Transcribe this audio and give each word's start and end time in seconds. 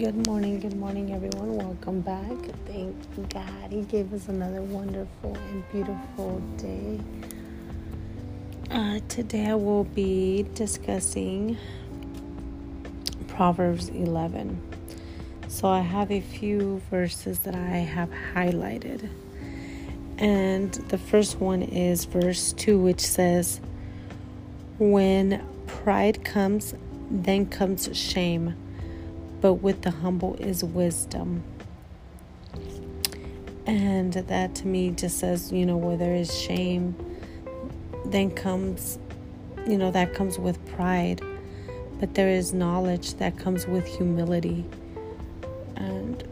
Good 0.00 0.26
morning, 0.26 0.58
good 0.60 0.76
morning, 0.76 1.12
everyone. 1.12 1.58
Welcome 1.58 2.00
back. 2.00 2.24
Thank 2.66 2.96
God 3.28 3.70
He 3.70 3.82
gave 3.82 4.14
us 4.14 4.28
another 4.28 4.62
wonderful 4.62 5.34
and 5.34 5.70
beautiful 5.70 6.38
day. 6.56 6.98
Uh, 8.70 9.00
today 9.08 9.48
I 9.48 9.56
will 9.56 9.84
be 9.84 10.46
discussing 10.54 11.58
Proverbs 13.28 13.90
11. 13.90 14.58
So 15.48 15.68
I 15.68 15.80
have 15.80 16.10
a 16.10 16.22
few 16.22 16.80
verses 16.90 17.40
that 17.40 17.54
I 17.54 17.76
have 17.76 18.08
highlighted. 18.32 19.06
And 20.16 20.72
the 20.72 20.96
first 20.96 21.40
one 21.40 21.60
is 21.60 22.06
verse 22.06 22.54
2, 22.54 22.78
which 22.78 23.02
says, 23.02 23.60
When 24.78 25.46
pride 25.66 26.24
comes, 26.24 26.74
then 27.10 27.44
comes 27.44 27.94
shame 27.94 28.56
but 29.40 29.54
with 29.54 29.82
the 29.82 29.90
humble 29.90 30.34
is 30.36 30.62
wisdom. 30.62 31.42
And 33.66 34.12
that 34.12 34.54
to 34.56 34.66
me 34.66 34.90
just 34.90 35.18
says, 35.18 35.52
you 35.52 35.64
know, 35.64 35.76
where 35.76 35.96
there 35.96 36.14
is 36.14 36.36
shame, 36.36 36.94
then 38.06 38.30
comes, 38.30 38.98
you 39.66 39.78
know, 39.78 39.90
that 39.90 40.14
comes 40.14 40.38
with 40.38 40.64
pride. 40.74 41.22
But 41.98 42.14
there 42.14 42.28
is 42.28 42.52
knowledge 42.52 43.14
that 43.14 43.38
comes 43.38 43.66
with 43.66 43.86
humility. 43.86 44.64
And 45.76 46.24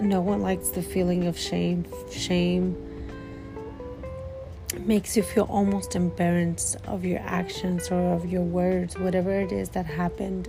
no 0.00 0.20
one 0.20 0.42
likes 0.42 0.68
the 0.68 0.82
feeling 0.82 1.26
of 1.26 1.38
shame. 1.38 1.86
Shame 2.10 2.76
makes 4.80 5.16
you 5.16 5.22
feel 5.22 5.44
almost 5.44 5.96
embarrassed 5.96 6.76
of 6.86 7.04
your 7.04 7.20
actions 7.20 7.90
or 7.90 8.12
of 8.12 8.26
your 8.30 8.42
words, 8.42 8.98
whatever 8.98 9.32
it 9.32 9.52
is 9.52 9.70
that 9.70 9.86
happened 9.86 10.48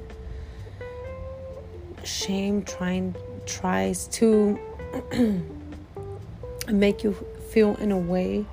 shame 2.05 2.63
trying 2.63 3.15
tries 3.45 4.07
to 4.07 4.59
make 6.67 7.03
you 7.03 7.13
feel 7.49 7.75
in 7.75 7.91
a 7.91 7.97
way 7.97 8.45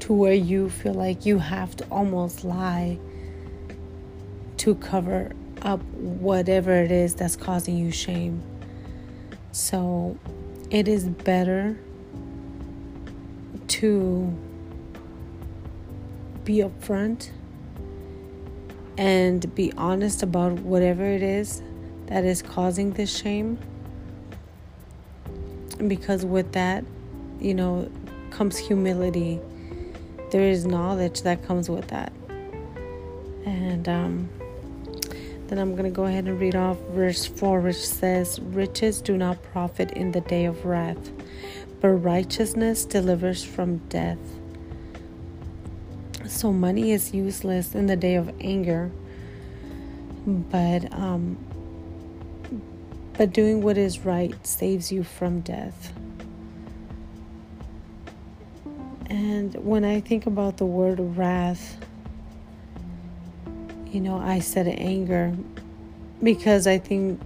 to 0.00 0.12
where 0.12 0.34
you 0.34 0.68
feel 0.68 0.94
like 0.94 1.24
you 1.24 1.38
have 1.38 1.76
to 1.76 1.84
almost 1.84 2.44
lie 2.44 2.98
to 4.56 4.74
cover 4.76 5.32
up 5.62 5.82
whatever 5.94 6.72
it 6.72 6.90
is 6.90 7.14
that's 7.14 7.36
causing 7.36 7.76
you 7.76 7.90
shame. 7.90 8.42
So 9.52 10.18
it 10.70 10.88
is 10.88 11.04
better 11.04 11.78
to 13.68 14.36
be 16.44 16.58
upfront 16.58 17.30
and 18.98 19.54
be 19.54 19.72
honest 19.76 20.22
about 20.22 20.52
whatever 20.52 21.04
it 21.04 21.22
is 21.22 21.62
that 22.12 22.26
is 22.26 22.42
causing 22.42 22.92
this 22.92 23.10
shame. 23.16 23.58
Because 25.88 26.26
with 26.26 26.52
that, 26.52 26.84
you 27.40 27.54
know, 27.54 27.90
comes 28.28 28.58
humility. 28.58 29.40
There 30.30 30.42
is 30.42 30.66
knowledge 30.66 31.22
that 31.22 31.42
comes 31.46 31.70
with 31.70 31.88
that. 31.88 32.12
And 33.46 33.88
um, 33.88 34.28
then 35.46 35.58
I'm 35.58 35.72
going 35.72 35.84
to 35.84 35.90
go 35.90 36.04
ahead 36.04 36.26
and 36.26 36.38
read 36.38 36.54
off 36.54 36.76
verse 36.90 37.24
4, 37.24 37.60
which 37.60 37.76
says, 37.76 38.38
Riches 38.40 39.00
do 39.00 39.16
not 39.16 39.42
profit 39.44 39.92
in 39.92 40.12
the 40.12 40.20
day 40.20 40.44
of 40.44 40.66
wrath, 40.66 41.10
but 41.80 41.88
righteousness 41.88 42.84
delivers 42.84 43.42
from 43.42 43.78
death. 43.88 44.18
So 46.26 46.52
money 46.52 46.92
is 46.92 47.14
useless 47.14 47.74
in 47.74 47.86
the 47.86 47.96
day 47.96 48.16
of 48.16 48.30
anger, 48.38 48.90
but 50.26 50.92
um, 50.92 51.38
but 53.14 53.32
doing 53.32 53.62
what 53.62 53.76
is 53.76 54.00
right 54.00 54.34
saves 54.46 54.90
you 54.90 55.04
from 55.04 55.40
death. 55.40 55.92
And 59.10 59.54
when 59.56 59.84
I 59.84 60.00
think 60.00 60.26
about 60.26 60.56
the 60.56 60.64
word 60.64 60.98
wrath, 60.98 61.76
you 63.90 64.00
know, 64.00 64.16
I 64.16 64.38
said 64.38 64.66
anger 64.66 65.36
because 66.22 66.66
I 66.66 66.78
think 66.78 67.20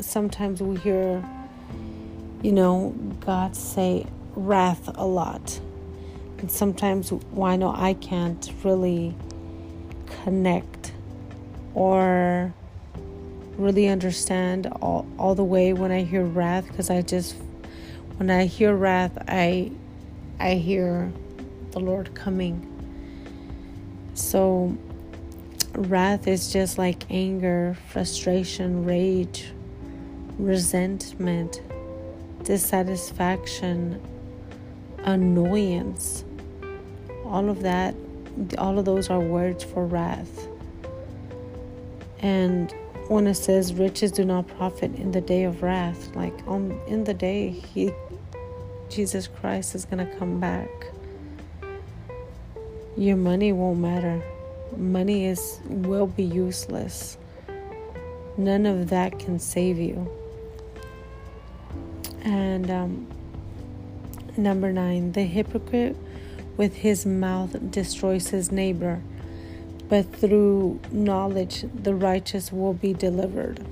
sometimes 0.00 0.62
we 0.62 0.76
hear, 0.76 1.22
you 2.42 2.52
know, 2.52 2.94
God 3.20 3.54
say 3.54 4.06
wrath 4.34 4.88
a 4.94 5.06
lot. 5.06 5.60
And 6.38 6.50
sometimes 6.50 7.12
why 7.12 7.56
well, 7.56 7.58
know 7.58 7.74
I 7.76 7.94
can't 7.94 8.52
really 8.62 9.14
connect 10.22 10.92
or 11.74 12.54
really 13.56 13.88
understand 13.88 14.66
all, 14.82 15.06
all 15.18 15.34
the 15.34 15.44
way 15.44 15.72
when 15.72 15.90
I 15.90 16.02
hear 16.02 16.24
wrath 16.24 16.66
because 16.68 16.90
I 16.90 17.02
just 17.02 17.36
when 18.16 18.30
I 18.30 18.46
hear 18.46 18.74
wrath 18.74 19.16
I 19.28 19.72
I 20.38 20.54
hear 20.54 21.10
the 21.70 21.80
Lord 21.80 22.14
coming. 22.14 22.72
So 24.14 24.76
wrath 25.74 26.26
is 26.26 26.52
just 26.52 26.78
like 26.78 27.04
anger, 27.10 27.76
frustration, 27.88 28.84
rage, 28.84 29.52
resentment, 30.38 31.60
dissatisfaction, 32.44 34.00
annoyance. 34.98 36.24
All 37.24 37.48
of 37.48 37.62
that 37.62 37.94
all 38.58 38.78
of 38.78 38.84
those 38.84 39.08
are 39.08 39.20
words 39.20 39.64
for 39.64 39.86
wrath. 39.86 40.46
And 42.20 42.74
when 43.08 43.26
it 43.26 43.34
says 43.34 43.74
riches 43.74 44.10
do 44.12 44.24
not 44.24 44.46
profit 44.46 44.94
in 44.96 45.12
the 45.12 45.20
day 45.20 45.44
of 45.44 45.62
wrath 45.62 46.14
like 46.16 46.34
on 46.46 46.78
in 46.86 47.04
the 47.04 47.14
day 47.14 47.50
he 47.50 47.92
jesus 48.88 49.28
christ 49.28 49.74
is 49.74 49.84
going 49.84 50.04
to 50.04 50.16
come 50.18 50.40
back. 50.40 50.68
Your 52.96 53.18
money 53.18 53.52
won't 53.52 53.78
matter. 53.78 54.22
Money 54.74 55.26
is 55.26 55.60
will 55.66 56.06
be 56.06 56.22
useless. 56.22 57.18
None 58.38 58.64
of 58.64 58.88
that 58.88 59.18
can 59.18 59.38
save 59.38 59.78
you. 59.78 60.10
And 62.22 62.70
um, 62.70 63.06
number 64.38 64.72
nine 64.72 65.12
the 65.12 65.24
hypocrite 65.24 65.94
with 66.56 66.74
his 66.74 67.04
mouth 67.04 67.70
destroys 67.70 68.28
his 68.28 68.50
neighbor 68.50 69.02
but 69.88 70.12
through 70.14 70.80
knowledge 70.90 71.64
the 71.74 71.94
righteous 71.94 72.52
will 72.52 72.74
be 72.74 72.92
delivered. 72.92 73.64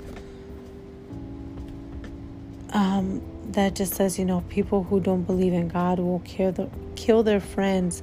Um, 2.70 3.22
that 3.52 3.74
just 3.76 3.94
says, 3.94 4.18
you 4.18 4.24
know, 4.24 4.42
people 4.48 4.84
who 4.84 5.00
don't 5.00 5.22
believe 5.22 5.52
in 5.52 5.68
God 5.68 5.98
will 6.00 6.22
kill, 6.24 6.52
the, 6.52 6.68
kill 6.96 7.22
their 7.22 7.40
friends 7.40 8.02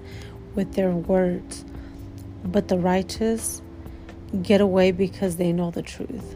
with 0.55 0.73
their 0.73 0.91
words, 0.91 1.66
but 2.44 2.67
the 2.69 2.77
righteous 2.77 3.61
get 4.41 4.61
away 4.61 4.91
because 4.91 5.35
they 5.35 5.51
know 5.51 5.72
the 5.72 5.81
truth. 5.81 6.35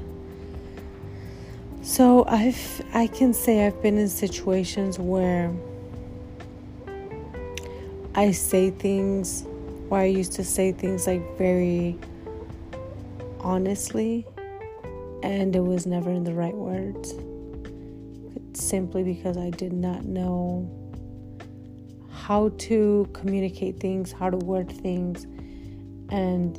So 1.81 2.25
I've 2.25 2.81
I 2.94 3.07
can 3.07 3.34
say 3.34 3.66
I've 3.66 3.81
been 3.81 3.97
in 3.97 4.09
situations 4.09 4.97
where 4.97 5.53
I 8.16 8.31
say 8.31 8.72
things 8.72 9.46
where 9.90 10.01
I 10.01 10.06
used 10.06 10.34
to 10.34 10.44
say 10.44 10.72
things 10.72 11.07
like 11.07 11.38
very 11.38 11.97
honestly, 13.40 14.25
and 15.23 15.56
it 15.56 15.63
was 15.63 15.85
never 15.85 16.09
in 16.09 16.23
the 16.23 16.34
right 16.34 16.56
words. 16.56 17.13
Simply 18.53 19.03
because 19.03 19.38
I 19.38 19.50
did 19.50 19.74
not 19.74 20.06
know 20.06 20.69
how 22.12 22.50
to 22.50 23.07
communicate 23.13 23.80
things, 23.80 24.12
how 24.12 24.30
to 24.30 24.38
word 24.38 24.71
things, 24.71 25.25
and 26.10 26.57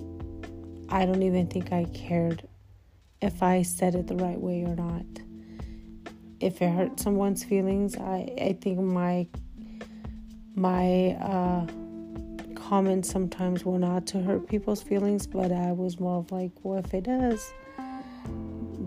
I 0.89 1.05
don't 1.05 1.23
even 1.23 1.49
think 1.49 1.73
I 1.73 1.85
cared 1.87 2.47
if 3.21 3.43
I 3.43 3.63
said 3.63 3.95
it 3.95 4.07
the 4.07 4.17
right 4.17 4.41
way 4.41 4.63
or 4.63 4.77
not. 4.77 5.05
If 6.39 6.63
it 6.63 6.71
hurt 6.71 7.01
someone's 7.01 7.43
feelings, 7.43 7.97
I, 7.97 8.33
I 8.41 8.59
think 8.61 8.79
my 8.79 9.27
my 10.55 11.17
uh, 11.21 11.67
comments 12.69 13.09
sometimes 13.09 13.65
were 13.65 13.79
not 13.79 14.09
to 14.09 14.21
hurt 14.21 14.49
people's 14.49 14.83
feelings, 14.83 15.25
but 15.25 15.53
I 15.53 15.71
was 15.71 16.01
more 16.01 16.19
of 16.19 16.33
like, 16.33 16.51
well, 16.65 16.79
if 16.79 16.93
it 16.93 17.05
does, 17.05 17.53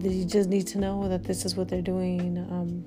you 0.02 0.26
just 0.26 0.50
need 0.50 0.68
to 0.68 0.80
know 0.80 1.08
that 1.08 1.24
this 1.24 1.46
is 1.46 1.56
what 1.56 1.70
they're 1.70 1.81
doing. 1.81 2.38
Um, 2.52 2.84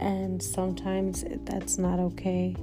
and 0.00 0.42
sometimes 0.42 1.24
that's 1.44 1.78
not 1.78 2.00
okay, 2.00 2.56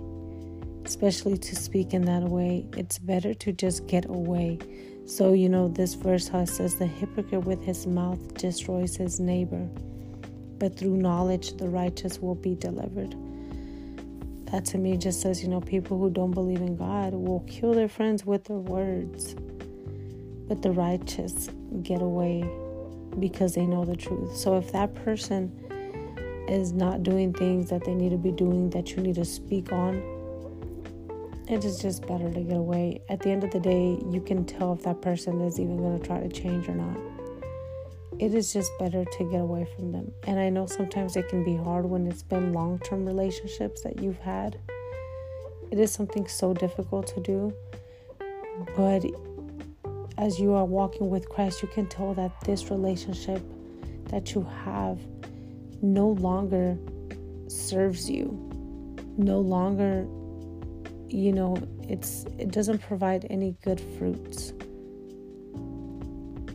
especially 0.83 1.38
to 1.38 1.56
speak 1.56 1.94
in 1.94 2.03
that 2.03 2.24
way. 2.24 2.65
It's 2.75 3.00
better 3.00 3.33
to 3.33 3.53
just 3.53 3.88
get 3.88 4.06
away. 4.09 4.59
So, 5.06 5.31
you 5.31 5.47
know, 5.47 5.69
this 5.69 5.94
verse 5.94 6.27
how 6.27 6.44
says, 6.44 6.75
The 6.75 6.85
hypocrite 6.85 7.45
with 7.45 7.63
his 7.63 7.88
mouth 7.88 8.33
destroys 8.33 8.97
his 8.97 9.21
neighbor, 9.21 9.69
but 10.59 10.77
through 10.77 10.97
knowledge 10.97 11.56
the 11.56 11.69
righteous 11.69 12.19
will 12.19 12.35
be 12.35 12.56
delivered 12.56 13.15
that 14.53 14.65
to 14.65 14.77
me 14.77 14.95
just 14.95 15.19
says, 15.19 15.41
you 15.41 15.50
know, 15.50 15.59
people 15.59 15.97
who 15.97 16.11
don't 16.11 16.29
believe 16.29 16.59
in 16.59 16.75
God 16.75 17.15
will 17.15 17.39
kill 17.47 17.73
their 17.73 17.88
friends 17.88 18.23
with 18.23 18.44
their 18.44 18.57
words, 18.57 19.35
but 20.47 20.61
the 20.61 20.69
righteous 20.69 21.50
get 21.81 22.03
away 22.03 22.47
because 23.19 23.55
they 23.55 23.65
know 23.65 23.83
the 23.83 23.95
truth. 23.95 24.38
So 24.38 24.55
if 24.55 24.71
that 24.71 24.94
person 24.94 25.51
is 26.47 26.71
not 26.71 27.01
doing 27.01 27.33
things 27.33 27.71
that 27.71 27.83
they 27.83 27.95
need 27.95 28.11
to 28.11 28.17
be 28.17 28.31
doing 28.31 28.69
that 28.69 28.91
you 28.91 28.97
need 28.97 29.15
to 29.15 29.25
speak 29.25 29.71
on, 29.71 29.95
it 31.49 31.65
is 31.65 31.79
just 31.79 32.06
better 32.06 32.31
to 32.31 32.41
get 32.41 32.56
away. 32.56 33.01
At 33.09 33.21
the 33.21 33.31
end 33.31 33.44
of 33.44 33.49
the 33.49 33.59
day, 33.59 33.97
you 34.11 34.21
can 34.23 34.45
tell 34.45 34.71
if 34.73 34.83
that 34.83 35.01
person 35.01 35.41
is 35.41 35.59
even 35.59 35.77
going 35.77 35.99
to 35.99 36.06
try 36.06 36.19
to 36.19 36.29
change 36.29 36.69
or 36.69 36.75
not. 36.75 37.12
It 38.23 38.33
is 38.33 38.53
just 38.53 38.71
better 38.79 39.03
to 39.03 39.23
get 39.29 39.41
away 39.41 39.67
from 39.75 39.91
them. 39.91 40.09
And 40.25 40.39
I 40.39 40.47
know 40.47 40.65
sometimes 40.65 41.17
it 41.17 41.27
can 41.27 41.43
be 41.43 41.57
hard 41.57 41.83
when 41.83 42.07
it's 42.07 42.23
been 42.23 42.53
long 42.53 42.79
term 42.79 43.05
relationships 43.05 43.81
that 43.81 44.01
you've 44.01 44.19
had. 44.19 44.57
It 45.71 45.77
is 45.77 45.91
something 45.91 46.25
so 46.29 46.53
difficult 46.53 47.07
to 47.07 47.19
do. 47.19 47.53
But 48.77 49.03
as 50.17 50.39
you 50.39 50.53
are 50.53 50.63
walking 50.63 51.09
with 51.09 51.27
Christ, 51.27 51.61
you 51.61 51.67
can 51.67 51.85
tell 51.85 52.13
that 52.13 52.31
this 52.45 52.71
relationship 52.71 53.43
that 54.05 54.33
you 54.33 54.47
have 54.63 55.01
no 55.81 56.07
longer 56.07 56.77
serves 57.49 58.09
you, 58.09 58.27
no 59.17 59.41
longer, 59.41 60.07
you 61.09 61.33
know, 61.33 61.57
it's 61.89 62.23
it 62.37 62.51
doesn't 62.51 62.79
provide 62.79 63.27
any 63.29 63.57
good 63.65 63.81
fruits. 63.97 64.53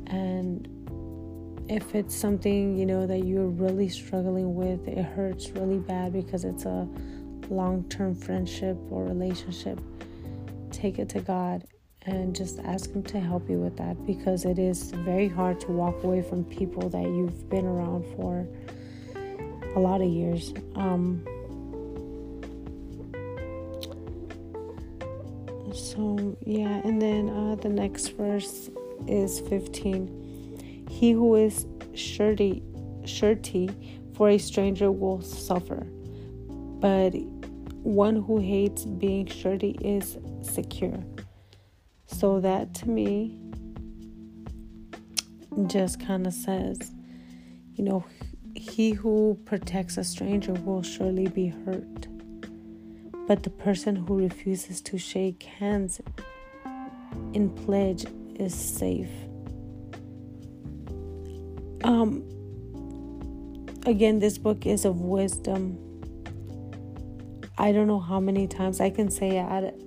And 0.07 0.67
if 1.69 1.95
it's 1.95 2.15
something, 2.15 2.77
you 2.77 2.87
know, 2.87 3.07
that 3.07 3.25
you're 3.25 3.47
really 3.47 3.89
struggling 3.89 4.55
with, 4.55 4.89
it 4.89 5.05
hurts 5.05 5.51
really 5.51 5.79
bad 5.79 6.13
because 6.15 6.45
it's 6.45 6.65
a 6.65 6.89
long-term 7.51 8.15
friendship 8.15 8.77
or 8.91 9.05
relationship, 9.05 9.79
take 10.71 10.99
it 10.99 11.09
to 11.11 11.21
God 11.21 11.65
and 12.07 12.35
just 12.35 12.59
ask 12.61 12.91
Him 12.91 13.03
to 13.05 13.21
help 13.21 13.51
you 13.51 13.59
with 13.59 13.77
that 13.77 14.07
because 14.07 14.47
it 14.47 14.59
is 14.59 14.93
very 14.93 15.29
hard 15.29 15.61
to 15.61 15.69
walk 15.69 16.03
away 16.05 16.23
from 16.23 16.43
people 16.45 16.89
that 16.89 17.03
you've 17.03 17.51
been 17.51 17.67
around 17.67 18.05
for 18.17 18.47
a 19.77 19.81
lot 19.81 20.01
of 20.01 20.09
years. 20.09 20.55
Um, 20.75 21.23
so, 25.75 26.37
yeah, 26.47 26.81
and 26.83 27.01
then 27.01 27.29
uh, 27.29 27.57
the 27.57 27.69
next 27.69 28.09
verse 28.17 28.71
is 29.07 29.41
15. 29.41 30.18
He 30.99 31.13
who 31.13 31.37
is 31.37 31.65
surety, 31.95 32.61
surety 33.05 33.71
for 34.15 34.31
a 34.31 34.37
stranger 34.37 34.91
will 34.91 35.23
suffer, 35.23 35.87
but 36.81 37.11
one 37.85 38.17
who 38.17 38.41
hates 38.41 38.85
being 38.85 39.27
surety 39.27 39.79
is 39.81 40.19
secure. 40.43 40.99
So 42.09 42.41
that 42.41 42.75
to 42.75 42.89
me 42.89 43.39
just 45.69 46.05
kind 46.05 46.27
of 46.27 46.33
says, 46.33 46.91
you 47.75 47.85
know, 47.85 48.05
he 48.57 48.91
who 48.91 49.39
protects 49.45 49.99
a 49.99 50.03
stranger 50.03 50.55
will 50.55 50.83
surely 50.83 51.29
be 51.29 51.47
hurt. 51.47 52.09
But 53.29 53.45
the 53.45 53.51
person 53.51 53.95
who 53.95 54.19
refuses 54.19 54.81
to 54.81 54.99
shake 54.99 55.45
hands 55.45 56.01
in 57.35 57.51
pledge 57.51 58.05
is 58.35 58.53
safe. 58.53 59.28
Um 61.85 62.25
again 63.87 64.19
this 64.19 64.39
book 64.39 64.67
is 64.67 64.85
of 64.85 65.01
wisdom. 65.01 65.79
I 67.57 67.73
don't 67.73 67.89
know 67.89 68.01
how 68.01 68.21
many 68.21 68.47
times 68.47 68.81
I 68.81 68.91
can 68.91 69.11
say 69.11 69.39
it 69.39 69.85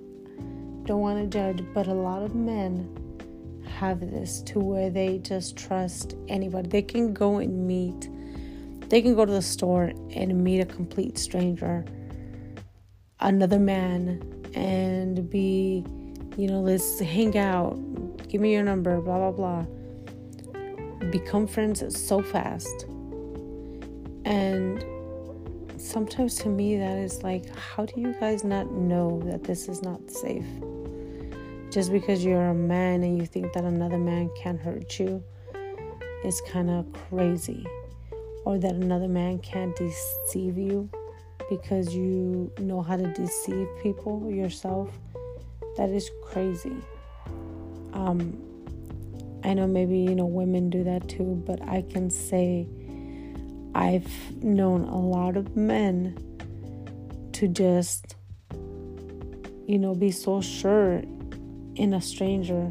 don't 0.84 1.00
want 1.00 1.18
to 1.18 1.26
judge, 1.26 1.64
but 1.72 1.86
a 1.86 1.94
lot 1.94 2.22
of 2.22 2.34
men 2.34 2.88
have 3.76 4.00
this 4.00 4.42
to 4.42 4.58
where 4.58 4.90
they 4.90 5.18
just 5.18 5.56
trust 5.56 6.14
anybody. 6.28 6.68
They 6.68 6.82
can 6.82 7.12
go 7.12 7.38
and 7.38 7.66
meet, 7.66 8.08
they 8.88 9.00
can 9.00 9.14
go 9.14 9.24
to 9.24 9.32
the 9.32 9.42
store 9.42 9.92
and 10.14 10.42
meet 10.42 10.60
a 10.60 10.66
complete 10.66 11.18
stranger, 11.18 11.84
another 13.20 13.58
man, 13.58 14.22
and 14.54 15.30
be, 15.30 15.84
you 16.36 16.48
know, 16.48 16.60
let's 16.60 16.98
hang 17.00 17.38
out, 17.38 17.78
give 18.28 18.40
me 18.40 18.52
your 18.52 18.64
number, 18.64 19.00
blah, 19.00 19.18
blah, 19.18 19.32
blah. 19.32 19.66
Become 21.10 21.46
friends 21.46 21.82
so 21.98 22.22
fast. 22.22 22.86
And 24.24 24.84
sometimes 25.76 26.36
to 26.36 26.48
me, 26.48 26.76
that 26.76 26.98
is 26.98 27.22
like, 27.22 27.54
how 27.56 27.86
do 27.86 28.00
you 28.00 28.14
guys 28.20 28.44
not 28.44 28.70
know 28.70 29.20
that 29.24 29.42
this 29.42 29.68
is 29.68 29.82
not 29.82 30.10
safe? 30.10 30.46
just 31.72 31.90
because 31.90 32.22
you're 32.22 32.48
a 32.48 32.54
man 32.54 33.02
and 33.02 33.18
you 33.18 33.24
think 33.24 33.50
that 33.54 33.64
another 33.64 33.96
man 33.96 34.28
can 34.36 34.58
hurt 34.58 34.98
you 34.98 35.24
is 36.22 36.42
kind 36.50 36.68
of 36.68 36.86
crazy. 36.92 37.66
Or 38.44 38.58
that 38.58 38.74
another 38.74 39.08
man 39.08 39.38
can't 39.38 39.74
deceive 39.74 40.58
you 40.58 40.90
because 41.48 41.94
you 41.94 42.52
know 42.58 42.82
how 42.82 42.98
to 42.98 43.06
deceive 43.14 43.66
people 43.82 44.30
yourself. 44.30 44.90
That 45.78 45.88
is 45.88 46.10
crazy. 46.26 46.76
Um, 47.94 48.38
I 49.44 49.54
know 49.54 49.66
maybe, 49.66 49.98
you 49.98 50.14
know, 50.14 50.26
women 50.26 50.70
do 50.70 50.84
that 50.84 51.08
too, 51.08 51.42
but 51.46 51.60
I 51.62 51.82
can 51.82 52.10
say 52.10 52.68
I've 53.74 54.10
known 54.42 54.82
a 54.84 54.98
lot 54.98 55.36
of 55.36 55.56
men 55.56 56.16
to 57.32 57.48
just, 57.48 58.16
you 59.66 59.78
know, 59.78 59.94
be 59.94 60.10
so 60.10 60.40
sure 60.40 61.02
in 61.74 61.94
a 61.94 62.00
stranger. 62.00 62.70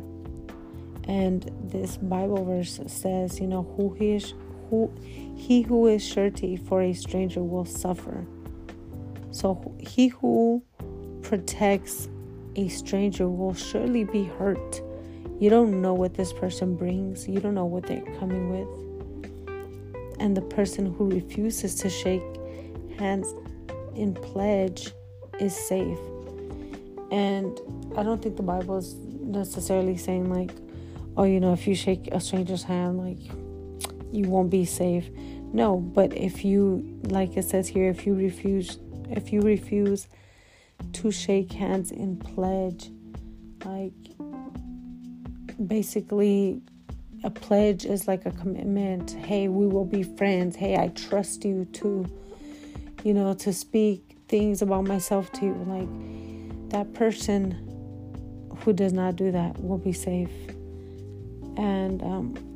And 1.07 1.51
this 1.63 1.97
Bible 1.97 2.45
verse 2.45 2.79
says, 2.87 3.39
you 3.39 3.47
know, 3.47 3.63
who 3.75 3.93
he 3.95 4.11
is 4.11 4.33
who 4.69 4.89
he 5.35 5.63
who 5.63 5.87
is 5.87 6.01
surety 6.01 6.55
for 6.55 6.81
a 6.81 6.93
stranger 6.93 7.43
will 7.43 7.65
suffer. 7.65 8.25
So 9.31 9.75
he 9.79 10.07
who 10.07 10.63
protects 11.21 12.07
a 12.55 12.67
stranger 12.69 13.27
will 13.29 13.53
surely 13.53 14.03
be 14.03 14.23
hurt. 14.23 14.81
You 15.41 15.49
don't 15.49 15.81
know 15.81 15.95
what 15.95 16.13
this 16.13 16.31
person 16.31 16.75
brings. 16.75 17.27
You 17.27 17.39
don't 17.39 17.55
know 17.55 17.65
what 17.65 17.87
they're 17.87 18.05
coming 18.19 18.51
with. 18.51 20.19
And 20.19 20.37
the 20.37 20.41
person 20.43 20.93
who 20.93 21.09
refuses 21.09 21.73
to 21.81 21.89
shake 21.89 22.21
hands 22.99 23.33
in 23.95 24.13
pledge 24.13 24.91
is 25.39 25.55
safe. 25.55 25.97
And 27.09 27.59
I 27.97 28.03
don't 28.03 28.21
think 28.21 28.37
the 28.37 28.43
Bible 28.43 28.77
is 28.77 28.93
necessarily 28.93 29.97
saying 29.97 30.29
like, 30.29 30.51
oh, 31.17 31.23
you 31.23 31.39
know, 31.39 31.53
if 31.53 31.67
you 31.67 31.73
shake 31.73 32.09
a 32.11 32.19
stranger's 32.19 32.61
hand, 32.61 32.99
like 32.99 33.17
you 34.11 34.29
won't 34.29 34.51
be 34.51 34.63
safe. 34.63 35.09
No, 35.53 35.77
but 35.77 36.15
if 36.15 36.45
you, 36.45 36.99
like 37.05 37.35
it 37.35 37.45
says 37.45 37.67
here, 37.67 37.89
if 37.89 38.05
you 38.05 38.13
refuse, 38.13 38.77
if 39.09 39.33
you 39.33 39.41
refuse 39.41 40.07
to 40.93 41.11
shake 41.11 41.51
hands 41.53 41.91
in 41.91 42.17
pledge, 42.17 42.91
like 43.65 43.93
basically 45.67 46.61
a 47.23 47.29
pledge 47.29 47.85
is 47.85 48.07
like 48.07 48.25
a 48.25 48.31
commitment. 48.31 49.11
Hey, 49.11 49.47
we 49.47 49.67
will 49.67 49.85
be 49.85 50.03
friends. 50.03 50.55
Hey, 50.55 50.75
I 50.75 50.87
trust 50.89 51.45
you 51.45 51.65
to, 51.65 52.05
you 53.03 53.13
know, 53.13 53.33
to 53.35 53.53
speak 53.53 54.17
things 54.27 54.61
about 54.61 54.85
myself 54.85 55.31
to 55.33 55.45
you. 55.45 55.53
Like 55.67 56.69
that 56.69 56.93
person 56.93 57.51
who 58.59 58.73
does 58.73 58.93
not 58.93 59.15
do 59.15 59.31
that 59.31 59.61
will 59.61 59.77
be 59.77 59.93
safe. 59.93 60.31
And 61.57 62.01
um, 62.01 62.51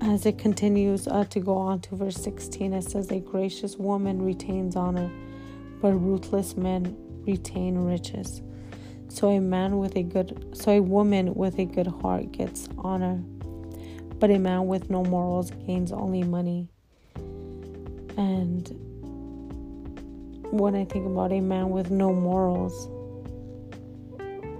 as 0.00 0.26
it 0.26 0.38
continues 0.38 1.06
uh, 1.06 1.24
to 1.24 1.40
go 1.40 1.56
on 1.56 1.80
to 1.80 1.96
verse 1.96 2.16
16, 2.16 2.72
it 2.72 2.82
says, 2.82 3.10
A 3.10 3.20
gracious 3.20 3.76
woman 3.76 4.22
retains 4.22 4.74
honor, 4.74 5.10
but 5.80 5.92
ruthless 5.92 6.56
men 6.56 6.96
retain 7.26 7.76
riches. 7.76 8.42
So 9.12 9.28
a 9.28 9.40
man 9.40 9.76
with 9.76 9.94
a 9.94 10.02
good, 10.02 10.56
so 10.56 10.72
a 10.72 10.80
woman 10.80 11.34
with 11.34 11.58
a 11.58 11.66
good 11.66 11.86
heart 11.86 12.32
gets 12.32 12.66
honor, 12.78 13.22
but 14.18 14.30
a 14.30 14.38
man 14.38 14.66
with 14.68 14.88
no 14.88 15.04
morals 15.04 15.50
gains 15.66 15.92
only 15.92 16.22
money. 16.22 16.70
And 18.16 18.66
when 20.50 20.74
I 20.74 20.86
think 20.86 21.04
about 21.04 21.30
a 21.30 21.40
man 21.40 21.68
with 21.68 21.90
no 21.90 22.14
morals, 22.14 22.88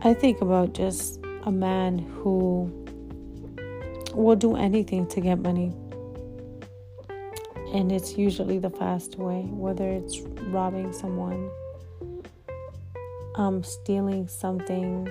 I 0.03 0.13
think 0.13 0.43
about 0.43 0.75
just 0.75 1.19
a 1.45 1.51
man 1.51 1.99
who 1.99 2.71
will 4.13 4.37
do 4.37 4.55
anything 4.55 5.07
to 5.09 5.21
get 5.23 5.39
money. 5.39 5.73
And 7.73 7.91
it's 7.91 8.19
usually 8.19 8.59
the 8.59 8.71
fast 8.71 9.17
way, 9.17 9.45
whether 9.51 9.89
it's 9.89 10.21
robbing 10.21 10.93
someone, 10.93 11.51
um, 13.35 13.63
stealing 13.63 14.29
something, 14.29 15.09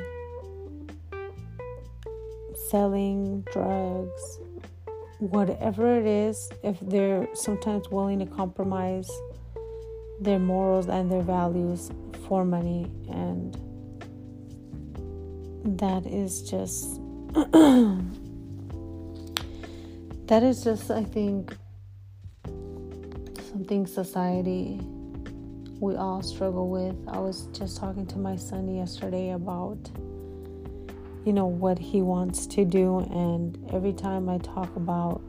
selling 2.69 3.45
drugs, 3.51 4.39
whatever 5.19 5.99
it 5.99 6.05
is, 6.05 6.49
if 6.63 6.77
they're 6.81 7.27
sometimes 7.33 7.89
willing 7.89 8.19
to 8.19 8.25
compromise 8.25 9.09
their 10.19 10.39
morals 10.39 10.87
and 10.87 11.11
their 11.11 11.21
values 11.21 11.91
for 12.27 12.45
money. 12.45 12.91
And 13.09 13.53
that 15.79 16.05
is 16.05 16.41
just 16.49 16.99
that 20.31 20.43
is 20.43 20.63
just, 20.63 20.91
I 20.91 21.03
think, 21.03 21.55
something 23.51 23.85
society 23.85 24.79
we 25.81 25.95
all 25.95 26.21
struggle 26.21 26.69
with. 26.69 26.95
I 27.07 27.17
was 27.17 27.47
just 27.53 27.77
talking 27.77 28.05
to 28.07 28.19
my 28.19 28.35
son 28.35 28.73
yesterday 28.73 29.31
about, 29.31 29.89
you 31.25 31.33
know, 31.33 31.47
what 31.47 31.79
he 31.79 32.03
wants 32.03 32.45
to 32.47 32.63
do, 32.63 32.99
and 32.99 33.57
every 33.73 33.91
time 33.91 34.29
I 34.29 34.37
talk 34.37 34.73
about 34.75 35.21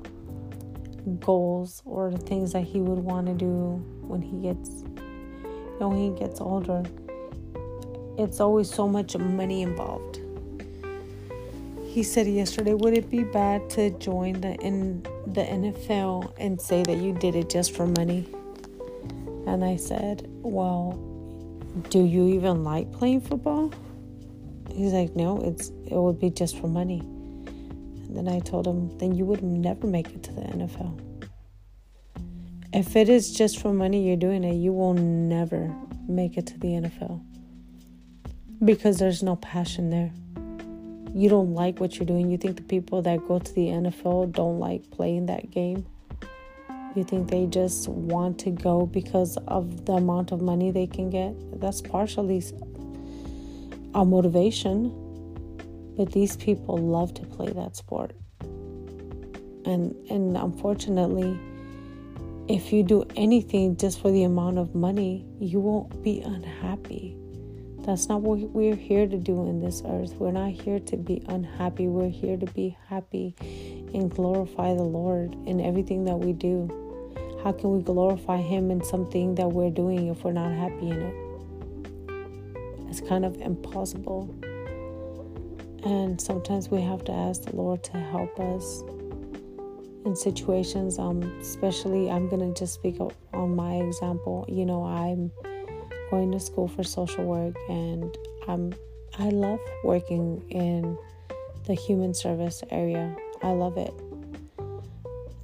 goals 1.21 1.83
or 1.87 2.11
the 2.11 2.19
things 2.19 2.53
that 2.53 2.65
he 2.65 2.81
would 2.81 2.99
want 2.99 3.27
to 3.29 3.33
do 3.33 3.83
when 4.03 4.21
he 4.21 4.43
gets, 4.43 4.83
you 4.83 5.77
know, 5.81 5.89
when 5.89 6.13
he 6.13 6.19
gets 6.21 6.39
older, 6.39 6.83
it's 8.19 8.39
always 8.39 8.73
so 8.73 8.87
much 8.87 9.17
money 9.17 9.63
involved. 9.63 10.21
He 11.87 12.03
said 12.03 12.27
yesterday, 12.27 12.75
would 12.75 12.93
it 12.93 13.09
be 13.09 13.25
bad 13.25 13.71
to 13.71 13.91
join 13.99 14.43
the 14.43 14.55
in 14.57 15.03
the 15.27 15.45
NFL 15.45 16.35
and 16.37 16.61
say 16.61 16.83
that 16.83 16.99
you 16.99 17.15
did 17.15 17.37
it 17.37 17.49
just 17.49 17.75
for 17.75 17.87
money? 17.87 18.29
And 19.47 19.65
I 19.65 19.77
said, 19.77 20.27
Well, 20.29 20.93
do 21.91 22.05
you 22.05 22.29
even 22.29 22.65
like 22.65 22.93
playing 22.93 23.21
football? 23.21 23.73
He's 24.73 24.93
like, 24.93 25.15
No, 25.17 25.41
it's 25.43 25.69
it 25.87 25.97
would 25.97 26.19
be 26.19 26.31
just 26.31 26.59
for 26.59 26.69
money. 26.69 27.01
And 27.01 28.17
then 28.17 28.29
I 28.29 28.41
told 28.41 28.67
him, 28.67 28.97
Then 28.99 29.15
you 29.15 29.25
would 29.25 29.43
never 29.43 29.87
make 29.87 30.09
it 30.09 30.23
to 30.25 30.33
the 30.33 30.43
NFL. 30.43 30.99
If 32.73 32.97
it 32.97 33.09
is 33.09 33.33
just 33.33 33.61
for 33.61 33.73
money 33.73 34.07
you're 34.07 34.17
doing 34.17 34.45
it, 34.45 34.55
you 34.55 34.73
will 34.73 34.95
never 34.95 35.75
make 36.09 36.39
it 36.39 36.47
to 36.47 36.59
the 36.59 36.69
NFL. 36.69 37.23
Because 38.65 38.99
there's 38.99 39.23
no 39.23 39.37
passion 39.37 39.91
there 39.91 40.13
you 41.15 41.29
don't 41.29 41.55
like 41.55 41.81
what 41.81 41.97
you're 41.97 42.07
doing. 42.07 42.31
You 42.31 42.39
think 42.39 42.57
the 42.57 42.63
people 42.63 43.03
that 43.03 43.27
go 43.29 43.39
to 43.39 43.53
the 43.53 43.67
NFL 43.67 44.33
don't 44.33 44.59
like 44.59 44.91
playing 44.91 45.27
that 45.27 45.51
game. 45.51 45.87
You 46.95 47.05
think 47.05 47.31
they 47.31 47.47
just 47.47 47.89
want 47.89 48.39
to 48.41 48.51
go 48.51 48.87
because 48.87 49.39
of 49.49 49.87
the 49.87 49.95
amount 49.95 50.33
of 50.33 50.43
money 50.43 50.71
they 50.71 50.87
can 50.87 51.11
get. 51.11 51.35
That's 51.61 51.81
partially 51.81 52.43
a 53.95 54.05
motivation. 54.05 54.99
But 55.97 56.13
these 56.13 56.37
people 56.37 56.77
love 56.77 57.15
to 57.15 57.23
play 57.23 57.53
that 57.53 57.77
sport. 57.77 58.13
And 59.65 59.95
and 60.11 60.37
unfortunately, 60.37 61.39
if 62.49 62.73
you 62.73 62.83
do 62.83 63.05
anything 63.17 63.77
just 63.77 64.01
for 64.01 64.11
the 64.11 64.25
amount 64.25 64.59
of 64.59 64.75
money, 64.75 65.25
you 65.39 65.61
won't 65.61 66.03
be 66.03 66.21
unhappy 66.21 67.17
that's 67.85 68.09
not 68.09 68.23
what 68.23 68.39
we're 68.39 68.77
here 68.77 69.09
to 69.09 69.19
do 69.19 69.49
in 69.49 69.61
this 69.61 69.83
earth. 69.85 70.15
We're 70.15 70.31
not 70.31 70.53
here 70.53 70.79
to 70.79 70.97
be 70.97 71.23
unhappy. 71.27 71.89
We're 71.89 72.11
here 72.11 72.37
to 72.37 72.47
be 72.47 72.77
happy 72.89 73.35
and 73.93 74.09
glorify 74.09 74.75
the 74.75 74.85
Lord 74.85 75.35
in 75.47 75.61
everything 75.61 76.05
that 76.05 76.17
we 76.17 76.33
do. 76.33 76.71
How 77.43 77.51
can 77.51 77.77
we 77.77 77.83
glorify 77.83 78.37
Him 78.37 78.71
in 78.71 78.85
something 78.85 79.35
that 79.35 79.49
we're 79.49 79.71
doing 79.71 80.07
if 80.07 80.23
we're 80.23 80.33
not 80.33 80.53
happy 80.53 80.91
in 80.91 81.03
it? 81.03 81.15
It's 82.89 83.01
kind 83.01 83.25
of 83.25 83.41
impossible. 83.41 84.33
And 85.85 86.21
sometimes 86.21 86.69
we 86.69 86.81
have 86.83 87.05
to 87.07 87.13
ask 87.13 87.43
the 87.43 87.57
Lord 87.57 87.83
to 87.85 87.99
help 87.99 88.39
us 88.39 88.83
in 90.05 90.15
situations. 90.15 91.01
Um, 91.01 91.23
especially, 91.41 92.09
I'm 92.09 92.29
gonna 92.29 92.55
just 92.55 92.75
speak 92.75 92.99
on 93.33 93.57
my 93.57 93.75
example. 93.75 94.45
You 94.49 94.65
know, 94.65 94.85
I'm 94.85 95.33
going 96.13 96.31
to 96.31 96.39
school 96.39 96.69
for 96.69 96.85
social 96.85 97.25
work 97.25 97.57
and 97.69 98.17
I'm 98.47 98.73
I 99.19 99.31
love 99.31 99.59
working 99.83 100.45
in 100.49 100.97
the 101.67 101.75
human 101.75 102.15
service 102.15 102.63
area. 102.71 103.17
I 103.43 103.51
love 103.51 103.79
it. 103.79 103.93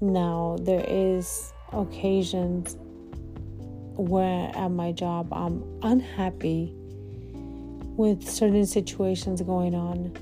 Now 0.01 0.59
there 0.61 0.85
is 0.87 1.53
occasions 1.73 2.77
where 3.97 4.51
at 4.57 4.69
my 4.69 4.93
job 4.93 5.33
I'm 5.33 5.65
unhappy 5.83 6.73
with 7.97 8.29
certain 8.29 8.67
situations 8.67 9.43
going 9.43 9.75
on 9.75 10.17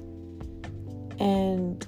and 1.18 1.86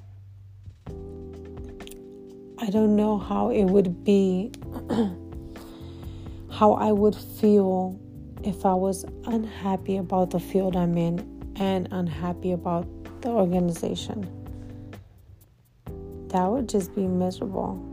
I 2.58 2.70
don't 2.70 2.96
know 2.96 3.18
how 3.18 3.50
it 3.50 3.64
would 3.64 4.04
be 4.04 4.52
how 6.50 6.72
I 6.72 6.92
would 6.92 7.14
feel 7.14 7.98
if 8.42 8.66
I 8.66 8.74
was 8.74 9.04
unhappy 9.24 9.96
about 9.96 10.30
the 10.30 10.40
field 10.40 10.76
I'm 10.76 10.98
in 10.98 11.54
and 11.56 11.88
unhappy 11.90 12.52
about 12.52 12.86
the 13.22 13.30
organization. 13.30 14.28
That 16.28 16.46
would 16.46 16.68
just 16.68 16.94
be 16.94 17.06
miserable. 17.06 17.87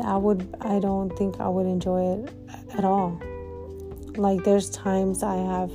I 0.00 0.16
would 0.16 0.54
I 0.60 0.78
don't 0.78 1.16
think 1.16 1.40
I 1.40 1.48
would 1.48 1.66
enjoy 1.66 2.14
it 2.14 2.34
at 2.74 2.84
all. 2.84 3.20
Like 4.16 4.44
there's 4.44 4.70
times 4.70 5.22
I 5.22 5.36
have 5.36 5.72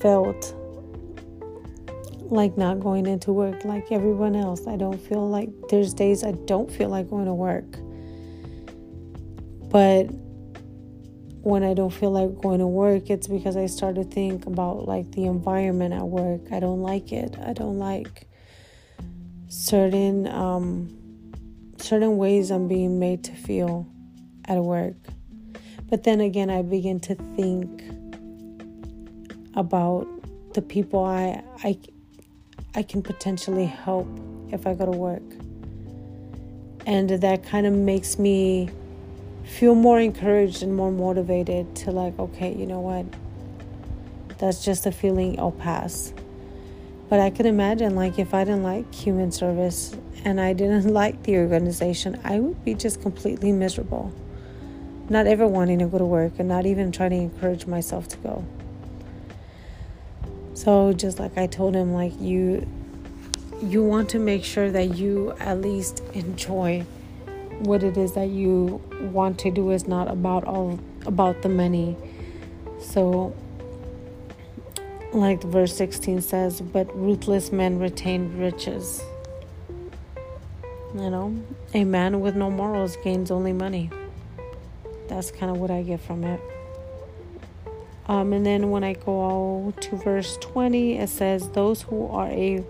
felt 0.00 0.54
like 2.30 2.56
not 2.56 2.80
going 2.80 3.06
into 3.06 3.32
work 3.32 3.64
like 3.64 3.90
everyone 3.90 4.36
else. 4.36 4.66
I 4.66 4.76
don't 4.76 5.00
feel 5.00 5.28
like 5.28 5.50
there's 5.68 5.92
days 5.94 6.22
I 6.22 6.32
don't 6.32 6.70
feel 6.70 6.88
like 6.88 7.10
going 7.10 7.26
to 7.26 7.34
work. 7.34 7.78
But 9.70 10.04
when 11.42 11.62
I 11.62 11.74
don't 11.74 11.92
feel 11.92 12.10
like 12.10 12.40
going 12.40 12.58
to 12.58 12.66
work, 12.66 13.08
it's 13.08 13.26
because 13.26 13.56
I 13.56 13.66
start 13.66 13.94
to 13.96 14.04
think 14.04 14.46
about 14.46 14.86
like 14.86 15.10
the 15.12 15.24
environment 15.24 15.94
at 15.94 16.06
work. 16.06 16.52
I 16.52 16.60
don't 16.60 16.82
like 16.82 17.12
it. 17.12 17.36
I 17.44 17.52
don't 17.52 17.78
like 17.78 18.28
certain 19.48 20.26
um, 20.28 20.99
certain 21.90 22.18
ways 22.18 22.52
I'm 22.52 22.68
being 22.68 23.00
made 23.00 23.24
to 23.24 23.32
feel 23.32 23.84
at 24.44 24.58
work. 24.58 24.94
But 25.88 26.04
then 26.04 26.20
again, 26.20 26.48
I 26.48 26.62
begin 26.62 27.00
to 27.00 27.16
think 27.34 27.82
about 29.56 30.06
the 30.54 30.62
people 30.62 31.02
I 31.02 31.42
I 31.64 31.76
I 32.76 32.84
can 32.84 33.02
potentially 33.02 33.66
help 33.66 34.06
if 34.52 34.68
I 34.68 34.74
go 34.74 34.86
to 34.86 34.96
work. 34.96 35.28
And 36.86 37.10
that 37.10 37.42
kind 37.44 37.66
of 37.66 37.72
makes 37.72 38.20
me 38.20 38.70
feel 39.44 39.74
more 39.74 39.98
encouraged 39.98 40.62
and 40.62 40.76
more 40.76 40.92
motivated 40.92 41.74
to 41.74 41.90
like 41.90 42.16
okay 42.20 42.54
you 42.54 42.66
know 42.66 42.78
what 42.78 43.04
that's 44.38 44.64
just 44.64 44.86
a 44.86 44.92
feeling 44.92 45.38
i'll 45.40 45.50
pass 45.50 46.12
but 47.10 47.20
i 47.20 47.28
could 47.28 47.44
imagine 47.44 47.94
like 47.94 48.18
if 48.18 48.32
i 48.32 48.44
didn't 48.44 48.62
like 48.62 48.94
human 48.94 49.30
service 49.30 49.94
and 50.24 50.40
i 50.40 50.54
didn't 50.54 50.90
like 51.00 51.22
the 51.24 51.36
organization 51.36 52.18
i 52.24 52.38
would 52.40 52.64
be 52.64 52.72
just 52.72 53.02
completely 53.02 53.52
miserable. 53.52 54.12
Not 55.10 55.26
ever 55.26 55.44
wanting 55.44 55.80
to 55.80 55.86
go 55.86 55.98
to 55.98 56.04
work 56.04 56.34
and 56.38 56.48
not 56.48 56.66
even 56.66 56.92
trying 56.92 57.10
to 57.10 57.16
encourage 57.16 57.66
myself 57.66 58.06
to 58.08 58.16
go. 58.18 58.44
So 60.54 60.92
just 60.92 61.18
like 61.18 61.36
i 61.36 61.46
told 61.48 61.74
him 61.74 61.92
like 61.92 62.12
you 62.20 62.66
you 63.60 63.82
want 63.82 64.08
to 64.10 64.18
make 64.18 64.44
sure 64.44 64.70
that 64.70 64.96
you 64.96 65.34
at 65.40 65.60
least 65.60 66.02
enjoy 66.14 66.86
what 67.58 67.82
it 67.82 67.96
is 67.96 68.12
that 68.12 68.28
you 68.28 68.80
want 69.12 69.38
to 69.40 69.50
do. 69.50 69.70
Is 69.70 69.86
not 69.86 70.08
about 70.08 70.44
all 70.44 70.78
about 71.06 71.42
the 71.42 71.48
money. 71.48 71.96
So 72.80 73.34
like 75.12 75.42
verse 75.42 75.76
16 75.76 76.20
says, 76.20 76.60
but 76.60 76.94
ruthless 76.96 77.52
men 77.52 77.78
retain 77.78 78.38
riches. 78.38 79.02
You 80.94 81.10
know, 81.10 81.36
a 81.74 81.84
man 81.84 82.20
with 82.20 82.36
no 82.36 82.50
morals 82.50 82.96
gains 83.02 83.30
only 83.30 83.52
money. 83.52 83.90
That's 85.08 85.30
kind 85.30 85.50
of 85.50 85.58
what 85.58 85.70
I 85.70 85.82
get 85.82 86.00
from 86.00 86.24
it. 86.24 86.40
Um, 88.06 88.32
and 88.32 88.44
then 88.44 88.70
when 88.70 88.82
I 88.82 88.94
go 88.94 89.72
to 89.80 89.96
verse 89.96 90.36
20, 90.38 90.98
it 90.98 91.08
says, 91.08 91.50
Those 91.50 91.82
who 91.82 92.08
are 92.08 92.28
a 92.28 92.64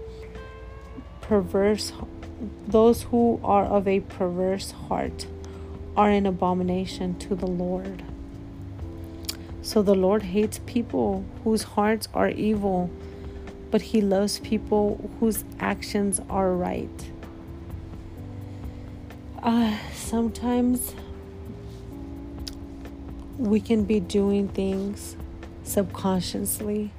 perverse 1.23 1.93
those 2.67 3.03
who 3.05 3.41
are 3.45 3.65
of 3.65 3.87
a 3.87 4.01
perverse 4.01 4.71
heart 4.71 5.27
are 5.97 6.11
an 6.11 6.27
abomination 6.27 7.19
to 7.19 7.35
the 7.35 7.47
Lord. 7.47 8.03
So 9.71 9.83
the 9.83 9.95
Lord 9.95 10.25
hates 10.25 10.59
people 10.67 11.25
whose 11.45 11.63
hearts 11.63 12.09
are 12.13 12.29
evil, 12.29 12.91
but 13.71 13.81
he 13.81 14.01
loves 14.01 14.41
people 14.41 15.09
whose 15.21 15.45
actions 15.61 16.21
are 16.29 16.51
right. 16.51 17.13
Uh, 19.45 19.77
sometimes 19.95 20.93
we 23.39 23.61
can 23.61 23.85
be 23.85 24.01
doing 24.01 24.49
things 24.49 25.15
subconsciously, 25.63 26.91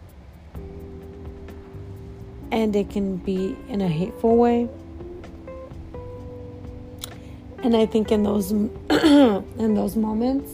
and 2.53 2.73
it 2.73 2.89
can 2.89 3.17
be 3.17 3.57
in 3.67 3.81
a 3.81 3.89
hateful 3.89 4.37
way 4.37 4.69
and 7.63 7.75
I 7.75 7.85
think 7.85 8.13
in 8.13 8.23
those 8.23 8.51
in 8.51 9.75
those 9.75 9.95
moments, 9.95 10.49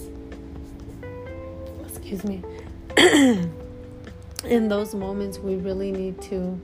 excuse 2.10 2.24
me, 2.24 2.42
in 4.46 4.70
those 4.70 4.96
moments 4.96 5.40
we 5.40 5.56
really 5.58 5.92
need 5.92 6.22
to 6.22 6.58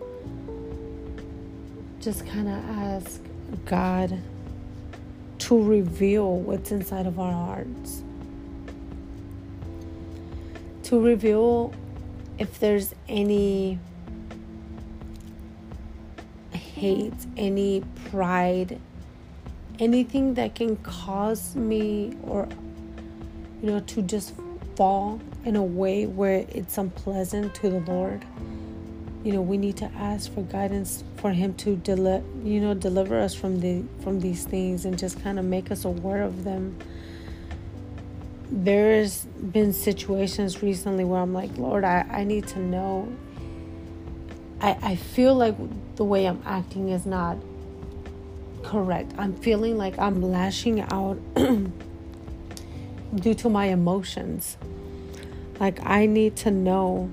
just 2.00 2.26
kind 2.26 2.48
of 2.48 2.54
ask 2.70 3.22
God 3.66 4.22
to 5.40 5.62
reveal 5.62 6.38
what's 6.38 6.72
inside 6.72 7.06
of 7.08 7.20
our 7.20 7.34
hearts. 7.34 8.04
To 10.84 11.02
reveal 11.02 11.74
if 12.40 12.58
there's 12.62 12.96
any 13.10 13.80
hate, 16.54 17.14
any 17.36 17.84
pride, 18.10 18.80
anything 19.78 20.36
that 20.36 20.56
can 20.56 20.78
cause 20.78 21.54
me 21.54 22.16
or 22.24 22.48
you 23.62 23.72
know 23.72 23.82
to 23.82 24.02
just 24.02 24.34
fall 24.78 25.20
in 25.46 25.56
a 25.56 25.64
way 25.64 26.06
where 26.06 26.46
it's 26.50 26.78
unpleasant 26.78 27.56
to 27.56 27.70
the 27.70 27.80
Lord. 27.80 28.26
You 29.24 29.34
know, 29.34 29.42
we 29.42 29.58
need 29.58 29.78
to 29.78 29.86
ask 29.96 30.34
for 30.34 30.42
guidance 30.42 31.04
for 31.18 31.32
him 31.32 31.54
to 31.56 31.78
deli- 31.78 32.24
you 32.44 32.60
know 32.60 32.74
deliver 32.74 33.20
us 33.20 33.34
from 33.34 33.62
the 33.62 33.84
from 34.04 34.20
these 34.20 34.44
things 34.46 34.86
and 34.86 35.00
just 35.00 35.22
kind 35.24 35.40
of 35.40 35.46
make 35.46 35.72
us 35.72 35.86
aware 35.86 36.24
of 36.24 36.44
them. 36.44 36.78
There's 38.52 39.26
been 39.26 39.74
situations 39.74 40.62
recently 40.62 41.06
where 41.06 41.22
I'm 41.22 41.34
like, 41.34 41.58
Lord, 41.58 41.84
I, 41.84 42.06
I 42.10 42.24
need 42.24 42.48
to 42.50 42.60
know. 42.60 43.12
I, 44.62 44.78
I 44.82 44.96
feel 44.96 45.34
like 45.34 45.56
the 45.96 46.04
way 46.04 46.26
I'm 46.28 46.42
acting 46.46 46.90
is 46.90 47.06
not 47.06 47.38
correct. 48.64 49.14
I'm 49.18 49.34
feeling 49.36 49.78
like 49.78 49.98
I'm 50.00 50.22
lashing 50.22 50.82
out 50.82 51.18
due 53.16 53.34
to 53.34 53.50
my 53.50 53.66
emotions. 53.66 54.58
Like, 55.60 55.80
I 55.86 56.06
need 56.06 56.36
to 56.38 56.52
know 56.52 57.12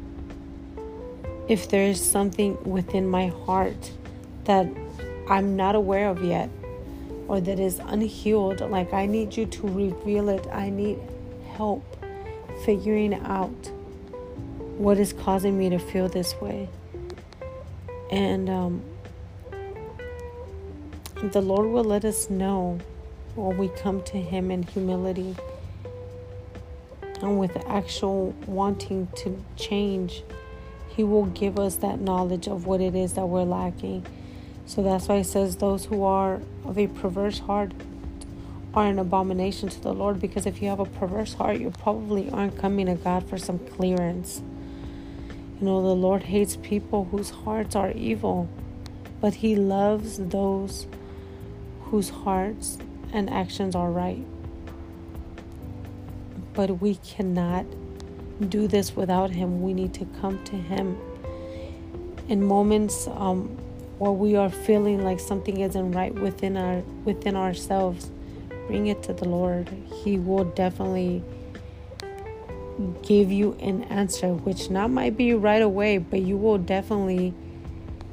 if 1.49 1.69
there 1.69 1.85
is 1.85 2.01
something 2.01 2.57
within 2.65 3.09
my 3.09 3.29
heart 3.29 3.93
that 4.45 4.67
I'm 5.29 5.57
not 5.57 5.75
aware 5.75 6.09
of 6.09 6.25
yet 6.25 6.49
or 7.29 7.41
that 7.41 7.61
is 7.61 7.79
unhealed. 7.81 8.61
Like, 8.61 8.93
I 8.93 9.07
need 9.07 9.37
you 9.37 9.47
to 9.47 9.67
reveal 9.69 10.29
it. 10.29 10.47
I 10.53 10.71
need 10.71 10.99
help 11.55 11.85
figuring 12.65 13.15
out 13.15 13.71
what 14.79 14.99
is 14.99 15.13
causing 15.13 15.59
me 15.59 15.69
to 15.71 15.79
feel 15.79 16.09
this 16.09 16.35
way. 16.41 16.69
And 18.11 18.49
um, 18.51 18.83
the 21.23 21.41
Lord 21.41 21.69
will 21.69 21.85
let 21.85 22.05
us 22.05 22.31
know 22.31 22.79
when 23.35 23.59
we 23.59 23.69
come 23.69 24.03
to 24.05 24.17
Him 24.17 24.51
in 24.51 24.63
humility 24.63 25.37
and 27.23 27.39
with 27.39 27.57
actual 27.67 28.35
wanting 28.47 29.09
to 29.17 29.43
change, 29.57 30.23
He 30.89 31.05
will 31.05 31.27
give 31.27 31.59
us 31.59 31.77
that 31.77 32.01
knowledge 32.01 32.49
of 32.49 32.67
what 32.67 32.81
it 32.81 32.95
is 32.95 33.15
that 33.15 33.27
we're 33.27 33.45
lacking. 33.45 34.07
So 34.67 34.83
that's 34.83 35.09
why 35.09 35.17
it 35.17 35.25
says, 35.25 35.57
Those 35.57 35.87
who 35.87 36.05
are 36.05 36.41
of 36.65 36.79
a 36.79 36.87
perverse 36.87 37.41
heart 37.41 37.73
are 38.75 38.87
an 38.87 38.99
abomination 38.99 39.69
to 39.69 39.81
the 39.81 39.93
Lord. 39.93 40.21
Because 40.21 40.47
if 40.47 40.63
you 40.63 40.69
have 40.69 40.81
a 40.81 40.85
perverse 40.85 41.35
heart, 41.35 41.59
you 41.59 41.71
probably 41.71 42.31
aren't 42.31 42.59
coming 42.59 42.87
to 42.87 42.95
God 42.95 43.29
for 43.29 43.37
some 43.37 43.59
clearance. 43.59 44.43
You 45.61 45.67
know, 45.67 45.83
the 45.83 45.95
Lord 45.95 46.23
hates 46.25 46.57
people 46.57 47.05
whose 47.05 47.31
hearts 47.31 47.77
are 47.77 47.91
evil, 47.91 48.49
but 49.21 49.35
He 49.35 49.57
loves 49.57 50.19
those 50.19 50.87
whose 51.85 52.09
hearts 52.09 52.79
and 53.13 53.29
actions 53.29 53.75
are 53.75 53.91
right 53.91 54.25
but 56.61 56.83
we 56.83 56.97
cannot 56.97 57.65
do 58.51 58.69
this 58.69 58.95
without 58.95 59.31
Him. 59.31 59.63
We 59.63 59.73
need 59.73 59.95
to 59.95 60.05
come 60.21 60.45
to 60.45 60.57
Him 60.57 60.99
in 62.29 62.45
moments 62.45 63.07
um, 63.07 63.57
where 63.97 64.11
we 64.13 64.37
are 64.37 64.51
feeling 64.51 65.03
like 65.03 65.21
something 65.21 65.61
isn't 65.61 65.93
right 65.93 66.13
within 66.13 66.59
our 66.59 66.83
within 67.07 67.35
ourselves. 67.35 68.11
Bring 68.67 68.89
it 68.89 69.03
to 69.05 69.15
the 69.15 69.27
Lord. 69.27 69.71
He 70.05 70.19
will 70.19 70.45
definitely 70.45 71.25
give 73.05 73.33
you 73.33 73.55
an 73.61 73.85
answer, 73.85 74.35
which 74.35 74.69
not 74.69 74.91
might 74.91 75.17
be 75.17 75.33
right 75.33 75.63
away, 75.63 75.97
but 75.97 76.21
you 76.21 76.37
will 76.37 76.59
definitely 76.59 77.33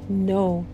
know 0.08 0.66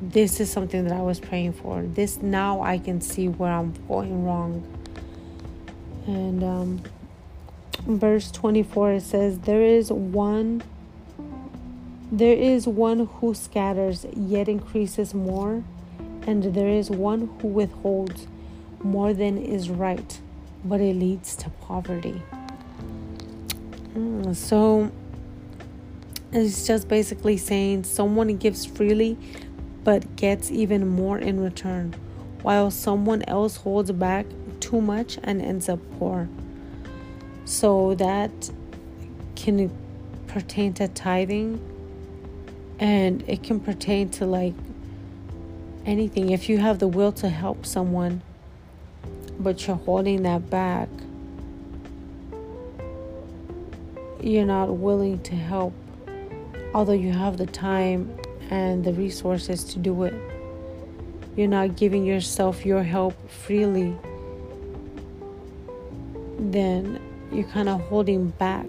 this 0.00 0.40
is 0.40 0.50
something 0.50 0.82
that 0.88 0.92
I 0.92 1.02
was 1.02 1.20
praying 1.20 1.52
for. 1.52 1.82
This 1.82 2.20
now 2.20 2.62
I 2.62 2.78
can 2.78 3.00
see 3.00 3.28
where 3.28 3.52
I'm 3.52 3.74
going 3.86 4.24
wrong. 4.24 4.79
And 6.06 6.42
um, 6.42 6.82
verse 7.86 8.30
24 8.30 8.92
it 8.92 9.02
says, 9.02 9.38
There 9.40 9.62
is 9.62 9.92
one. 9.92 10.62
There 12.12 12.36
is 12.36 12.66
one 12.66 13.06
who 13.06 13.34
scatters, 13.34 14.04
yet 14.16 14.48
increases 14.48 15.14
more, 15.14 15.62
and 16.26 16.42
there 16.42 16.68
is 16.68 16.90
one 16.90 17.30
who 17.40 17.48
withholds 17.48 18.26
more 18.82 19.14
than 19.14 19.38
is 19.38 19.70
right, 19.70 20.20
but 20.64 20.80
it 20.80 20.96
leads 20.96 21.36
to 21.36 21.50
poverty. 21.60 22.20
Mm, 23.94 24.34
so 24.34 24.90
it's 26.32 26.66
just 26.66 26.88
basically 26.88 27.36
saying 27.36 27.84
someone 27.84 28.36
gives 28.36 28.64
freely 28.64 29.16
but 29.82 30.16
gets 30.16 30.50
even 30.50 30.86
more 30.86 31.18
in 31.18 31.40
return, 31.40 31.94
while 32.42 32.70
someone 32.70 33.22
else 33.28 33.56
holds 33.56 33.90
back 33.92 34.26
too 34.60 34.80
much 34.80 35.18
and 35.22 35.40
ends 35.42 35.68
up 35.68 35.80
poor. 35.98 36.28
So 37.44 37.94
that 37.96 38.30
can 39.34 39.70
pertain 40.26 40.72
to 40.74 40.86
tithing 40.88 41.60
and 42.78 43.22
it 43.28 43.42
can 43.42 43.60
pertain 43.60 44.08
to 44.10 44.26
like 44.26 44.54
anything. 45.84 46.30
If 46.30 46.48
you 46.48 46.58
have 46.58 46.78
the 46.78 46.88
will 46.88 47.12
to 47.12 47.28
help 47.28 47.66
someone, 47.66 48.22
but 49.38 49.66
you're 49.66 49.76
holding 49.76 50.22
that 50.22 50.48
back, 50.50 50.88
you're 54.22 54.44
not 54.44 54.76
willing 54.76 55.20
to 55.22 55.34
help, 55.34 55.72
although 56.74 56.92
you 56.92 57.12
have 57.12 57.38
the 57.38 57.46
time 57.46 58.14
and 58.50 58.84
the 58.84 58.92
resources 58.92 59.64
to 59.64 59.78
do 59.78 60.04
it. 60.04 60.14
You're 61.36 61.48
not 61.48 61.76
giving 61.76 62.04
yourself 62.04 62.66
your 62.66 62.82
help 62.82 63.14
freely 63.30 63.96
then 66.52 67.00
you're 67.32 67.48
kind 67.48 67.68
of 67.68 67.80
holding 67.82 68.30
back, 68.30 68.66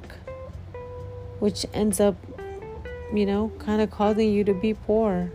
which 1.39 1.65
ends 1.73 1.99
up, 1.99 2.15
you 3.13 3.25
know, 3.25 3.51
kind 3.59 3.81
of 3.81 3.91
causing 3.91 4.31
you 4.31 4.43
to 4.43 4.53
be 4.53 4.73
poor. 4.73 5.31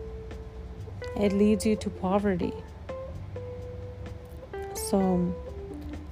It 1.16 1.32
leads 1.32 1.64
you 1.64 1.76
to 1.76 1.90
poverty. 1.90 2.52
So, 4.74 5.34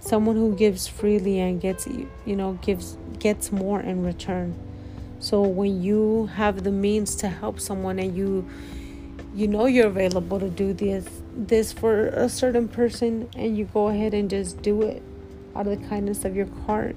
someone 0.00 0.36
who 0.36 0.54
gives 0.54 0.86
freely 0.88 1.38
and 1.40 1.60
gets, 1.60 1.86
you 1.86 2.36
know, 2.36 2.54
gives 2.62 2.96
gets 3.18 3.50
more 3.50 3.80
in 3.80 4.04
return. 4.04 4.54
So 5.18 5.40
when 5.40 5.82
you 5.82 6.28
have 6.34 6.64
the 6.64 6.70
means 6.70 7.14
to 7.16 7.28
help 7.28 7.58
someone 7.58 7.98
and 7.98 8.14
you 8.14 8.46
you 9.34 9.48
know 9.48 9.64
you're 9.64 9.86
available 9.86 10.38
to 10.38 10.50
do 10.50 10.74
this 10.74 11.08
this 11.34 11.72
for 11.72 12.08
a 12.08 12.28
certain 12.28 12.68
person 12.68 13.30
and 13.34 13.56
you 13.56 13.64
go 13.64 13.88
ahead 13.88 14.12
and 14.12 14.28
just 14.28 14.60
do 14.60 14.82
it 14.82 15.02
out 15.56 15.66
of 15.66 15.80
the 15.80 15.88
kindness 15.88 16.24
of 16.24 16.36
your 16.36 16.48
heart, 16.66 16.96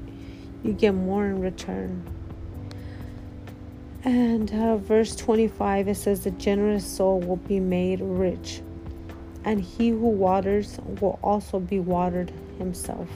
you 0.64 0.74
get 0.74 0.94
more 0.94 1.26
in 1.26 1.42
return. 1.42 2.04
And 4.04 4.54
uh, 4.54 4.78
verse 4.78 5.16
25 5.16 5.88
it 5.88 5.96
says, 5.96 6.24
The 6.24 6.32
generous 6.32 6.86
soul 6.86 7.20
will 7.20 7.38
be 7.38 7.60
made 7.60 8.00
rich, 8.02 8.62
and 9.44 9.62
he 9.62 9.90
who 9.90 10.08
waters 10.08 10.80
will 11.02 11.20
also 11.22 11.60
be 11.60 11.80
watered 11.80 12.32
himself. 12.58 13.10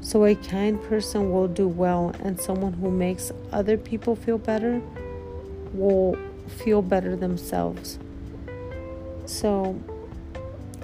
So 0.00 0.24
a 0.24 0.34
kind 0.34 0.82
person 0.82 1.30
will 1.30 1.48
do 1.48 1.68
well, 1.68 2.12
and 2.24 2.40
someone 2.40 2.72
who 2.72 2.90
makes 2.90 3.30
other 3.52 3.76
people 3.78 4.16
feel 4.16 4.38
better 4.38 4.82
will 5.72 6.18
feel 6.48 6.82
better 6.82 7.14
themselves. 7.14 7.98
So, 9.26 9.80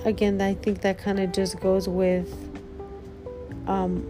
again, 0.05 0.41
I 0.41 0.55
think 0.55 0.83
that 0.83 0.99
kind 0.99 1.19
of 1.19 1.33
just 1.33 1.59
goes 1.61 1.89
with 1.89 2.48
um, 3.69 4.05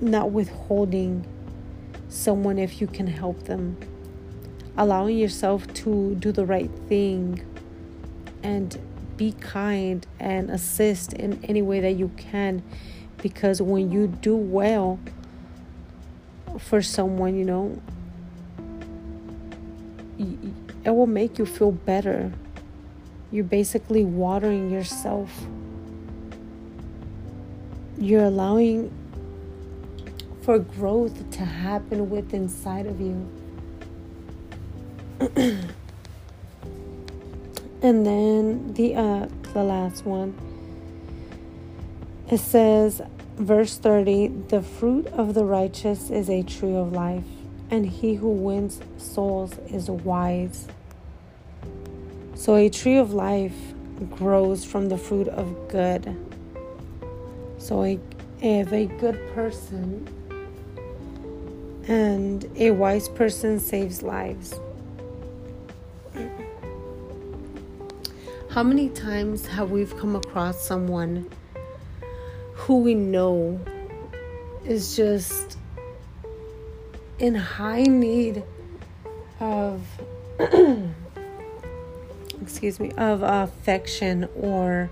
not 0.00 0.32
withholding 0.32 1.24
someone 2.08 2.58
if 2.58 2.80
you 2.80 2.86
can 2.86 3.06
help 3.06 3.44
them, 3.44 3.76
allowing 4.76 5.18
yourself 5.18 5.72
to 5.74 6.14
do 6.16 6.32
the 6.32 6.44
right 6.44 6.70
thing 6.88 7.44
and 8.42 8.80
be 9.16 9.32
kind 9.32 10.06
and 10.18 10.50
assist 10.50 11.12
in 11.12 11.38
any 11.44 11.62
way 11.62 11.80
that 11.80 11.92
you 11.92 12.08
can. 12.16 12.62
Because 13.22 13.62
when 13.62 13.92
you 13.92 14.08
do 14.08 14.36
well 14.36 14.98
for 16.58 16.82
someone, 16.82 17.36
you 17.36 17.44
know, 17.44 17.80
it 20.18 20.90
will 20.90 21.06
make 21.06 21.38
you 21.38 21.46
feel 21.46 21.72
better. 21.72 22.32
You're 23.30 23.44
basically 23.44 24.04
watering 24.04 24.70
yourself 24.70 25.46
you're 27.98 28.24
allowing 28.24 28.90
for 30.42 30.58
growth 30.58 31.30
to 31.30 31.44
happen 31.44 32.10
within 32.10 32.42
inside 32.42 32.86
of 32.86 33.00
you. 33.00 33.28
And 37.84 38.06
then 38.06 38.72
the 38.72 38.94
uh 38.94 39.28
the 39.52 39.62
last 39.62 40.06
one. 40.06 40.34
It 42.30 42.38
says 42.38 43.02
verse 43.36 43.76
30, 43.76 44.28
the 44.48 44.62
fruit 44.62 45.06
of 45.08 45.34
the 45.34 45.44
righteous 45.44 46.08
is 46.08 46.30
a 46.30 46.42
tree 46.42 46.74
of 46.74 46.92
life, 46.92 47.26
and 47.70 47.84
he 47.84 48.14
who 48.14 48.30
wins 48.30 48.80
souls 48.96 49.58
is 49.68 49.90
wise. 49.90 50.66
So 52.34 52.54
a 52.54 52.70
tree 52.70 52.96
of 52.96 53.12
life 53.12 53.74
grows 54.10 54.64
from 54.64 54.88
the 54.88 54.96
fruit 54.96 55.28
of 55.28 55.68
good. 55.68 56.16
So 57.64 57.82
a, 57.82 57.98
if 58.42 58.70
a 58.74 58.84
good 58.84 59.18
person 59.32 60.06
and 61.88 62.46
a 62.56 62.72
wise 62.72 63.08
person 63.08 63.58
saves 63.58 64.02
lives. 64.02 64.60
How 68.50 68.62
many 68.62 68.90
times 68.90 69.46
have 69.46 69.70
we 69.70 69.86
come 69.86 70.14
across 70.14 70.60
someone 70.60 71.30
who 72.52 72.80
we 72.80 72.94
know 72.94 73.58
is 74.66 74.94
just 74.94 75.56
in 77.18 77.34
high 77.34 77.84
need 77.84 78.44
of 79.40 79.80
excuse 82.42 82.78
me 82.78 82.90
of 82.98 83.22
affection 83.22 84.28
or 84.36 84.90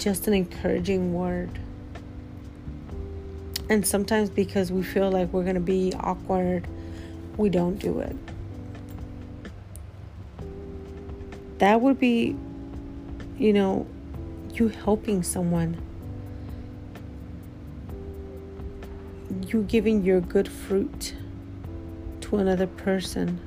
just 0.00 0.26
an 0.26 0.34
encouraging 0.34 1.14
word 1.14 1.50
and 3.68 3.86
sometimes 3.86 4.28
because 4.28 4.72
we 4.72 4.82
feel 4.82 5.10
like 5.10 5.32
we're 5.32 5.44
going 5.44 5.54
to 5.54 5.60
be 5.60 5.92
awkward 6.00 6.66
we 7.36 7.48
don't 7.48 7.78
do 7.78 8.00
it 8.00 8.16
that 11.60 11.82
would 11.82 12.00
be, 12.00 12.34
you 13.38 13.52
know, 13.52 13.86
you 14.54 14.68
helping 14.68 15.22
someone. 15.22 15.76
You 19.46 19.64
giving 19.64 20.02
your 20.02 20.22
good 20.22 20.48
fruit 20.48 21.14
to 22.22 22.38
another 22.38 22.66
person. 22.66 23.38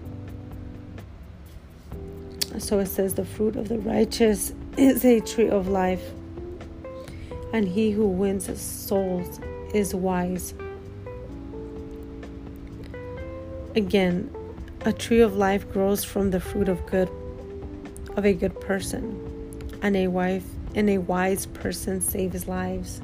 So 2.59 2.77
it 2.77 2.85
says, 2.85 3.15
the 3.15 3.25
fruit 3.25 3.55
of 3.55 3.67
the 3.67 3.79
righteous 3.79 4.53
is 4.77 5.03
a 5.03 5.19
tree 5.19 5.49
of 5.49 5.67
life, 5.67 6.11
and 7.53 7.67
he 7.67 7.91
who 7.91 8.07
wins 8.07 8.59
souls 8.59 9.39
is 9.73 9.93
wise. 9.93 10.55
Again, 13.75 14.29
a 14.81 14.91
tree 14.91 15.21
of 15.21 15.37
life 15.37 15.71
grows 15.71 16.03
from 16.03 16.31
the 16.31 16.39
fruit 16.39 16.67
of 16.67 16.85
good 16.87 17.09
of 18.17 18.25
a 18.25 18.33
good 18.33 18.59
person, 18.59 19.69
and 19.81 19.95
a 19.95 20.07
wife 20.07 20.45
and 20.75 20.89
a 20.89 20.97
wise 20.97 21.45
person 21.47 22.01
saves 22.01 22.47
lives. 22.47 23.01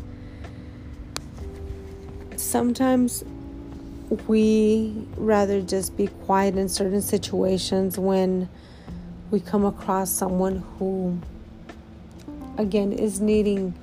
Sometimes 2.36 3.24
we 4.28 5.08
rather 5.18 5.62
just 5.62 5.96
be 5.96 6.08
quiet 6.08 6.58
in 6.58 6.70
certain 6.70 7.02
situations 7.02 7.98
when 7.98 8.50
we 9.32 9.40
come 9.40 9.66
across 9.66 10.12
someone 10.12 10.64
who 10.78 11.20
again 12.58 12.92
is 12.92 13.22
needing 13.22 13.74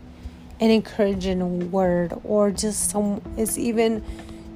an 0.60 0.70
encouraging 0.70 1.70
word 1.70 2.18
or 2.24 2.50
just 2.50 2.90
some 2.90 3.20
is 3.36 3.58
even 3.58 4.04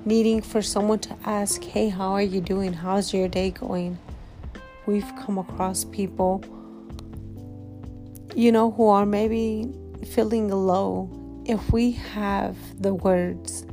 needing 0.05 0.41
for 0.41 0.63
someone 0.63 0.99
to 0.99 1.15
ask 1.25 1.63
hey 1.63 1.89
how 1.89 2.13
are 2.13 2.23
you 2.23 2.41
doing? 2.41 2.73
How's 2.73 3.13
your 3.13 3.29
day 3.29 3.51
going? 3.51 3.99
We've 4.87 5.13
come 5.17 5.39
across 5.39 5.85
people 5.85 6.43
you 8.35 8.53
know, 8.53 8.71
who 8.71 8.89
are 8.89 9.07
maybe 9.07 9.73
feeling 10.13 10.49
low, 10.49 11.11
if 11.47 11.73
we 11.73 11.93
have 11.93 12.57
the 12.81 12.95
words, 12.95 13.67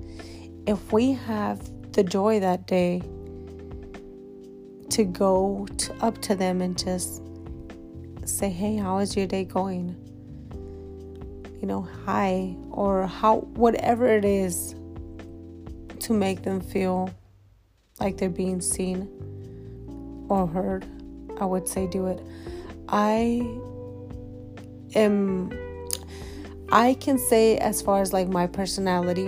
if 0.66 0.92
we 0.92 1.14
have 1.14 1.62
the 1.94 2.04
joy 2.04 2.40
that 2.40 2.66
day 2.66 3.02
to 4.90 5.04
go 5.04 5.68
to, 5.78 5.94
up 6.04 6.22
to 6.22 6.36
them 6.36 6.62
and 6.62 6.78
just 6.78 7.22
say, 8.26 8.50
hey, 8.50 8.78
how 8.78 8.98
is 8.98 9.16
your 9.16 9.28
day 9.28 9.44
going? 9.44 9.96
You 11.60 11.68
know, 11.68 11.88
hi, 12.06 12.56
or 12.72 13.08
how, 13.08 13.40
whatever 13.56 14.08
it 14.08 14.26
is 14.26 14.76
to 16.02 16.14
make 16.14 16.44
them 16.44 16.62
feel 16.62 17.10
like 18.00 18.18
they're 18.18 18.30
being 18.30 18.62
seen 18.62 19.10
or 20.30 20.46
heard, 20.48 20.86
I 21.40 21.46
would 21.46 21.68
say 21.68 21.88
do 21.88 22.08
it. 22.08 22.22
I 22.90 23.46
am 24.96 25.52
I 26.70 26.96
can 26.96 27.18
say 27.18 27.58
as 27.58 27.82
far 27.82 28.02
as 28.02 28.12
like 28.12 28.28
my 28.28 28.46
personality, 28.46 29.28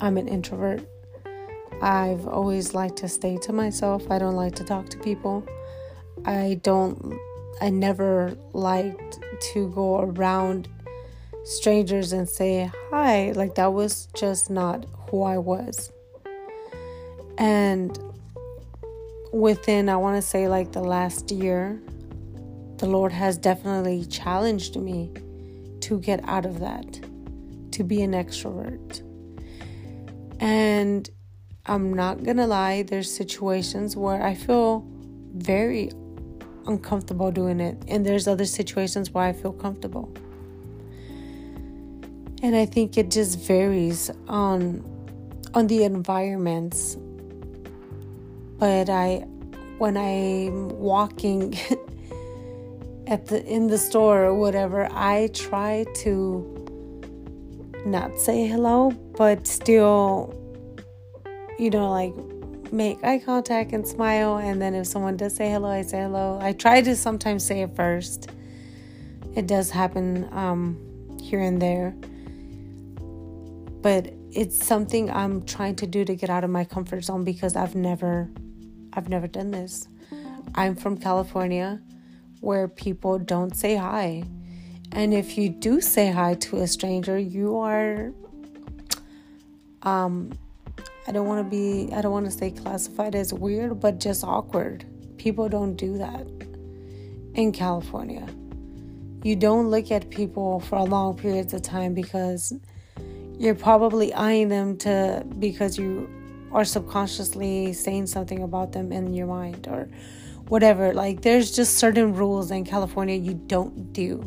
I'm 0.00 0.16
an 0.16 0.26
introvert. 0.26 0.82
I've 1.80 2.26
always 2.26 2.74
liked 2.74 2.96
to 2.98 3.08
stay 3.08 3.36
to 3.42 3.52
myself. 3.52 4.10
I 4.10 4.18
don't 4.18 4.34
like 4.34 4.56
to 4.56 4.64
talk 4.64 4.88
to 4.90 4.98
people. 4.98 5.46
I 6.24 6.60
don't 6.64 7.16
I 7.60 7.70
never 7.70 8.36
liked 8.52 9.18
to 9.52 9.68
go 9.70 10.00
around 10.00 10.68
strangers 11.44 12.12
and 12.12 12.28
say 12.28 12.70
hi. 12.90 13.32
Like 13.32 13.54
that 13.56 13.72
was 13.72 14.06
just 14.14 14.50
not 14.50 14.86
who 15.10 15.22
I 15.22 15.38
was. 15.38 15.90
And 17.36 17.98
within 19.32 19.88
I 19.88 19.96
want 19.96 20.16
to 20.16 20.22
say 20.22 20.48
like 20.48 20.72
the 20.72 20.82
last 20.82 21.30
year, 21.30 21.80
the 22.76 22.86
Lord 22.86 23.12
has 23.12 23.36
definitely 23.38 24.04
challenged 24.06 24.76
me 24.76 25.12
to 25.80 25.98
get 25.98 26.20
out 26.24 26.46
of 26.46 26.60
that, 26.60 27.00
to 27.72 27.82
be 27.82 28.02
an 28.02 28.12
extrovert. 28.12 29.02
And 30.40 31.08
I'm 31.66 31.92
not 31.92 32.22
gonna 32.22 32.46
lie, 32.46 32.82
there's 32.82 33.10
situations 33.10 33.96
where 33.96 34.22
I 34.22 34.34
feel 34.34 34.86
very 35.34 35.90
uncomfortable 36.68 37.32
doing 37.32 37.60
it, 37.60 37.82
and 37.88 38.06
there's 38.06 38.28
other 38.28 38.44
situations 38.44 39.10
where 39.10 39.24
I 39.24 39.32
feel 39.32 39.52
comfortable. 39.52 40.12
And 42.42 42.54
I 42.54 42.66
think 42.66 42.96
it 42.96 43.10
just 43.10 43.40
varies 43.40 44.10
on 44.28 44.84
on 45.54 45.66
the 45.66 45.82
environments. 45.82 46.96
But 48.58 48.88
I 48.88 49.24
when 49.78 49.96
I'm 49.96 50.68
walking 50.78 51.54
at 53.06 53.26
the 53.26 53.44
in 53.44 53.66
the 53.66 53.78
store 53.78 54.24
or 54.24 54.34
whatever, 54.34 54.88
I 54.92 55.30
try 55.32 55.84
to 56.02 56.54
not 57.86 58.18
say 58.18 58.46
hello, 58.46 58.90
but 59.16 59.46
still, 59.46 60.34
you 61.58 61.70
know, 61.70 61.90
like 61.90 62.14
make 62.72 63.02
eye 63.04 63.18
contact 63.18 63.72
and 63.72 63.86
smile. 63.86 64.38
And 64.38 64.60
then 64.60 64.74
if 64.74 64.86
someone 64.86 65.16
does 65.16 65.36
say 65.36 65.50
hello, 65.50 65.68
I 65.68 65.82
say 65.82 66.00
hello. 66.00 66.38
I 66.40 66.52
try 66.52 66.80
to 66.82 66.96
sometimes 66.96 67.44
say 67.44 67.62
it 67.62 67.74
first. 67.74 68.30
It 69.34 69.46
does 69.46 69.70
happen 69.70 70.28
um, 70.32 71.16
here 71.20 71.40
and 71.40 71.60
there, 71.62 71.94
but 73.82 74.12
it's 74.32 74.62
something 74.64 75.10
I'm 75.10 75.44
trying 75.44 75.76
to 75.76 75.86
do 75.86 76.04
to 76.04 76.14
get 76.14 76.30
out 76.30 76.44
of 76.44 76.50
my 76.50 76.64
comfort 76.64 77.04
zone 77.04 77.24
because 77.24 77.56
I've 77.56 77.74
never, 77.74 78.28
I've 78.92 79.08
never 79.08 79.26
done 79.26 79.50
this. 79.50 79.88
I'm 80.54 80.74
from 80.74 80.96
California 80.96 81.80
where 82.40 82.68
people 82.68 83.18
don't 83.18 83.56
say 83.56 83.76
hi. 83.76 84.24
And 84.92 85.12
if 85.12 85.36
you 85.36 85.48
do 85.50 85.80
say 85.80 86.10
hi 86.10 86.34
to 86.34 86.58
a 86.58 86.66
stranger, 86.66 87.18
you 87.18 87.58
are 87.58 88.12
um 89.82 90.32
I 91.08 91.10
don't 91.10 91.26
want 91.26 91.42
to 91.42 91.50
be 91.50 91.90
I 91.94 92.02
don't 92.02 92.12
want 92.12 92.26
to 92.26 92.30
say 92.30 92.50
classified 92.50 93.14
as 93.14 93.32
weird, 93.32 93.80
but 93.80 93.98
just 93.98 94.22
awkward. 94.22 94.84
People 95.16 95.48
don't 95.48 95.74
do 95.74 95.96
that 95.96 96.26
in 97.32 97.50
California. 97.50 98.28
You 99.24 99.34
don't 99.34 99.70
look 99.70 99.90
at 99.90 100.10
people 100.10 100.60
for 100.60 100.76
a 100.76 100.84
long 100.84 101.16
periods 101.16 101.54
of 101.54 101.62
time 101.62 101.94
because 101.94 102.52
you're 103.38 103.54
probably 103.54 104.12
eyeing 104.12 104.50
them 104.50 104.76
to 104.78 105.24
because 105.38 105.78
you 105.78 106.10
are 106.52 106.66
subconsciously 106.66 107.72
saying 107.72 108.06
something 108.06 108.42
about 108.42 108.72
them 108.72 108.92
in 108.92 109.14
your 109.14 109.28
mind 109.28 109.66
or 109.66 109.88
whatever. 110.48 110.92
Like 110.92 111.22
there's 111.22 111.50
just 111.50 111.78
certain 111.78 112.14
rules 112.14 112.50
in 112.50 112.66
California 112.66 113.16
you 113.16 113.32
don't 113.32 113.94
do. 113.94 114.22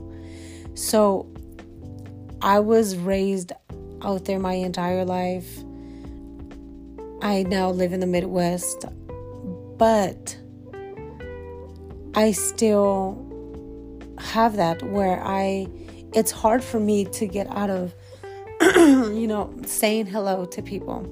So 0.74 1.32
I 2.42 2.60
was 2.60 2.98
raised 2.98 3.52
out 4.02 4.26
there 4.26 4.40
my 4.40 4.54
entire 4.54 5.06
life. 5.06 5.64
I 7.22 7.44
now 7.44 7.70
live 7.70 7.94
in 7.94 8.00
the 8.00 8.08
Midwest, 8.08 8.86
but 9.78 10.38
I 12.16 12.32
still 12.32 13.28
have 14.18 14.56
that 14.56 14.82
where 14.84 15.22
I 15.24 15.68
it's 16.14 16.32
hard 16.32 16.64
for 16.64 16.80
me 16.80 17.06
to 17.06 17.28
get 17.28 17.48
out 17.50 17.70
of 17.70 17.94
you 18.62 19.28
know 19.28 19.54
saying 19.66 20.08
hello 20.08 20.46
to 20.46 20.62
people. 20.62 21.08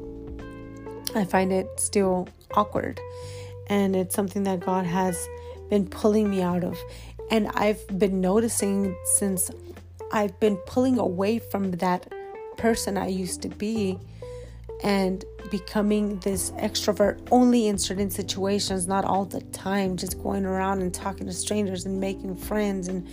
I 1.15 1.25
find 1.25 1.53
it 1.53 1.67
still 1.77 2.27
awkward 2.51 2.99
and 3.67 3.95
it's 3.95 4.15
something 4.15 4.43
that 4.43 4.59
God 4.59 4.85
has 4.85 5.27
been 5.69 5.87
pulling 5.87 6.29
me 6.29 6.41
out 6.41 6.63
of. 6.63 6.77
And 7.31 7.47
I've 7.49 7.85
been 7.99 8.19
noticing 8.19 8.95
since 9.05 9.51
I've 10.11 10.39
been 10.39 10.57
pulling 10.57 10.97
away 10.97 11.37
from 11.37 11.71
that 11.71 12.11
person 12.57 12.97
I 12.97 13.07
used 13.07 13.43
to 13.43 13.49
be 13.49 13.99
and 14.81 15.25
becoming 15.51 16.19
this 16.19 16.51
extrovert 16.51 17.27
only 17.31 17.67
in 17.67 17.77
certain 17.77 18.09
situations, 18.09 18.87
not 18.87 19.03
all 19.03 19.25
the 19.25 19.41
time, 19.41 19.97
just 19.97 20.21
going 20.21 20.45
around 20.45 20.81
and 20.81 20.93
talking 20.93 21.27
to 21.27 21.33
strangers 21.33 21.85
and 21.85 21.99
making 21.99 22.35
friends. 22.35 22.87
And 22.87 23.07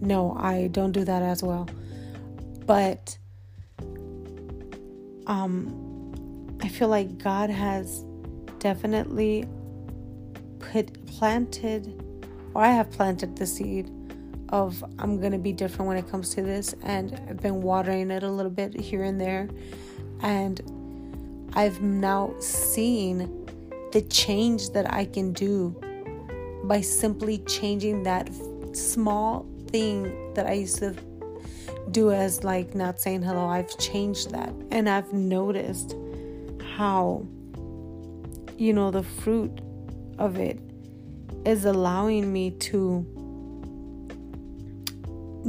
no, 0.00 0.36
I 0.38 0.68
don't 0.68 0.92
do 0.92 1.04
that 1.04 1.22
as 1.22 1.42
well. 1.42 1.68
But 2.66 3.16
um, 5.26 6.58
I 6.62 6.68
feel 6.68 6.88
like 6.88 7.18
God 7.18 7.50
has 7.50 8.04
definitely 8.58 9.46
put 10.58 11.06
planted, 11.06 12.02
or 12.54 12.62
I 12.62 12.72
have 12.72 12.90
planted 12.90 13.36
the 13.36 13.46
seed 13.46 13.90
of 14.50 14.84
I'm 14.98 15.20
gonna 15.20 15.38
be 15.38 15.52
different 15.52 15.88
when 15.88 15.96
it 15.96 16.10
comes 16.10 16.34
to 16.34 16.42
this, 16.42 16.74
and 16.82 17.14
I've 17.28 17.38
been 17.40 17.62
watering 17.62 18.10
it 18.10 18.22
a 18.22 18.28
little 18.28 18.50
bit 18.50 18.78
here 18.78 19.04
and 19.04 19.20
there, 19.20 19.48
and 20.20 20.60
I've 21.54 21.82
now 21.82 22.34
seen 22.38 23.46
the 23.92 24.02
change 24.02 24.70
that 24.70 24.92
I 24.92 25.04
can 25.04 25.32
do 25.32 25.74
by 26.64 26.80
simply 26.80 27.38
changing 27.38 28.04
that 28.04 28.30
small 28.72 29.46
thing 29.68 30.32
that 30.34 30.46
I 30.46 30.52
used 30.52 30.78
to 30.78 30.94
do 31.90 32.12
as 32.12 32.44
like 32.44 32.74
not 32.74 33.00
saying 33.00 33.22
hello. 33.22 33.46
I've 33.46 33.76
changed 33.78 34.30
that 34.30 34.54
and 34.70 34.88
I've 34.88 35.12
noticed 35.12 35.96
how 36.76 37.26
you 38.56 38.72
know 38.72 38.90
the 38.90 39.02
fruit 39.02 39.60
of 40.18 40.36
it 40.36 40.60
is 41.44 41.64
allowing 41.64 42.32
me 42.32 42.50
to 42.50 43.06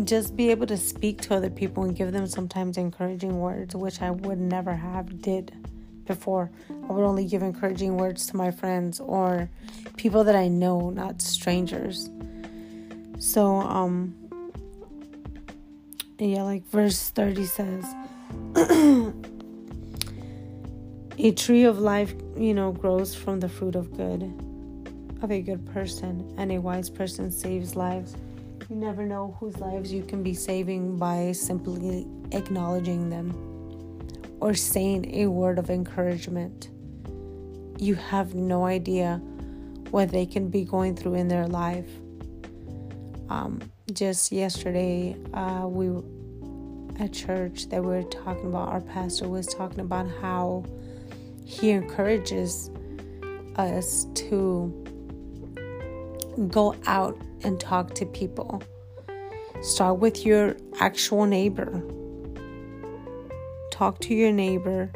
just 0.05 0.35
be 0.35 0.49
able 0.49 0.65
to 0.65 0.77
speak 0.77 1.21
to 1.21 1.35
other 1.35 1.49
people 1.49 1.83
and 1.83 1.95
give 1.95 2.11
them 2.11 2.25
sometimes 2.25 2.77
encouraging 2.77 3.39
words 3.39 3.75
which 3.75 4.01
I 4.01 4.09
would 4.09 4.39
never 4.39 4.73
have 4.73 5.21
did 5.21 5.53
before. 6.05 6.51
I 6.69 6.91
would 6.91 7.03
only 7.03 7.25
give 7.25 7.41
encouraging 7.41 7.97
words 7.97 8.27
to 8.27 8.37
my 8.37 8.51
friends 8.51 8.99
or 8.99 9.49
people 9.97 10.23
that 10.23 10.35
I 10.35 10.47
know, 10.47 10.89
not 10.89 11.21
strangers. 11.21 12.09
So, 13.19 13.57
um, 13.57 14.15
yeah, 16.17 16.43
like 16.43 16.65
verse 16.67 17.09
30 17.09 17.45
says, 17.45 17.85
a 21.17 21.31
tree 21.31 21.63
of 21.63 21.79
life, 21.79 22.13
you 22.37 22.53
know, 22.53 22.71
grows 22.71 23.15
from 23.15 23.39
the 23.39 23.49
fruit 23.49 23.75
of 23.75 23.95
good, 23.95 24.23
of 25.21 25.31
a 25.31 25.41
good 25.41 25.65
person, 25.73 26.33
and 26.37 26.51
a 26.51 26.59
wise 26.59 26.89
person 26.89 27.31
saves 27.31 27.75
lives. 27.75 28.15
You 28.69 28.75
never 28.75 29.05
know 29.05 29.35
whose 29.39 29.57
lives 29.57 29.91
you 29.91 30.03
can 30.03 30.23
be 30.23 30.33
saving 30.33 30.97
by 30.97 31.31
simply 31.33 32.07
acknowledging 32.31 33.09
them 33.09 33.50
or 34.41 34.55
saying 34.55 35.13
a 35.15 35.27
word 35.27 35.59
of 35.59 35.69
encouragement. 35.69 36.69
You 37.77 37.95
have 37.95 38.35
no 38.35 38.65
idea 38.65 39.21
what 39.91 40.11
they 40.11 40.25
can 40.25 40.49
be 40.49 40.65
going 40.65 40.95
through 40.95 41.13
in 41.13 41.27
their 41.27 41.47
life. 41.47 41.87
Um, 43.29 43.61
just 43.93 44.31
yesterday, 44.31 45.15
uh, 45.33 45.67
we 45.67 45.89
at 46.99 47.13
church 47.13 47.69
that 47.69 47.81
we 47.81 47.87
were 47.87 48.03
talking 48.03 48.47
about. 48.47 48.69
Our 48.69 48.81
pastor 48.81 49.29
was 49.29 49.47
talking 49.47 49.79
about 49.79 50.07
how 50.21 50.65
he 51.45 51.69
encourages 51.69 52.69
us 53.55 54.07
to 54.15 54.85
go 56.49 56.75
out 56.87 57.17
and 57.43 57.59
talk 57.59 57.93
to 57.95 58.05
people. 58.07 58.61
Start 59.61 59.99
with 59.99 60.25
your 60.25 60.55
actual 60.79 61.25
neighbor 61.25 61.83
talk 63.81 63.97
to 63.97 64.13
your 64.13 64.31
neighbor, 64.31 64.91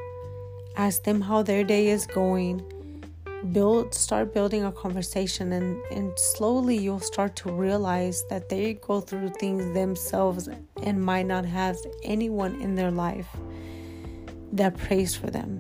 ask 0.76 1.06
them 1.06 1.20
how 1.20 1.42
their 1.42 1.64
day 1.64 1.88
is 1.88 2.06
going, 2.06 2.62
build 3.52 3.92
start 3.96 4.32
building 4.32 4.64
a 4.64 4.72
conversation 4.72 5.54
and, 5.54 5.84
and 5.86 6.14
slowly 6.20 6.78
you'll 6.78 7.00
start 7.00 7.36
to 7.36 7.52
realize 7.52 8.24
that 8.30 8.48
they 8.48 8.76
go 8.76 9.02
through 9.02 9.28
things 9.40 9.74
themselves 9.74 10.48
and 10.84 11.04
might 11.04 11.26
not 11.26 11.46
have 11.46 11.76
anyone 12.04 12.62
in 12.62 12.76
their 12.76 12.92
life 12.92 13.28
that 14.54 14.78
prays 14.78 15.16
for 15.16 15.32
them. 15.32 15.60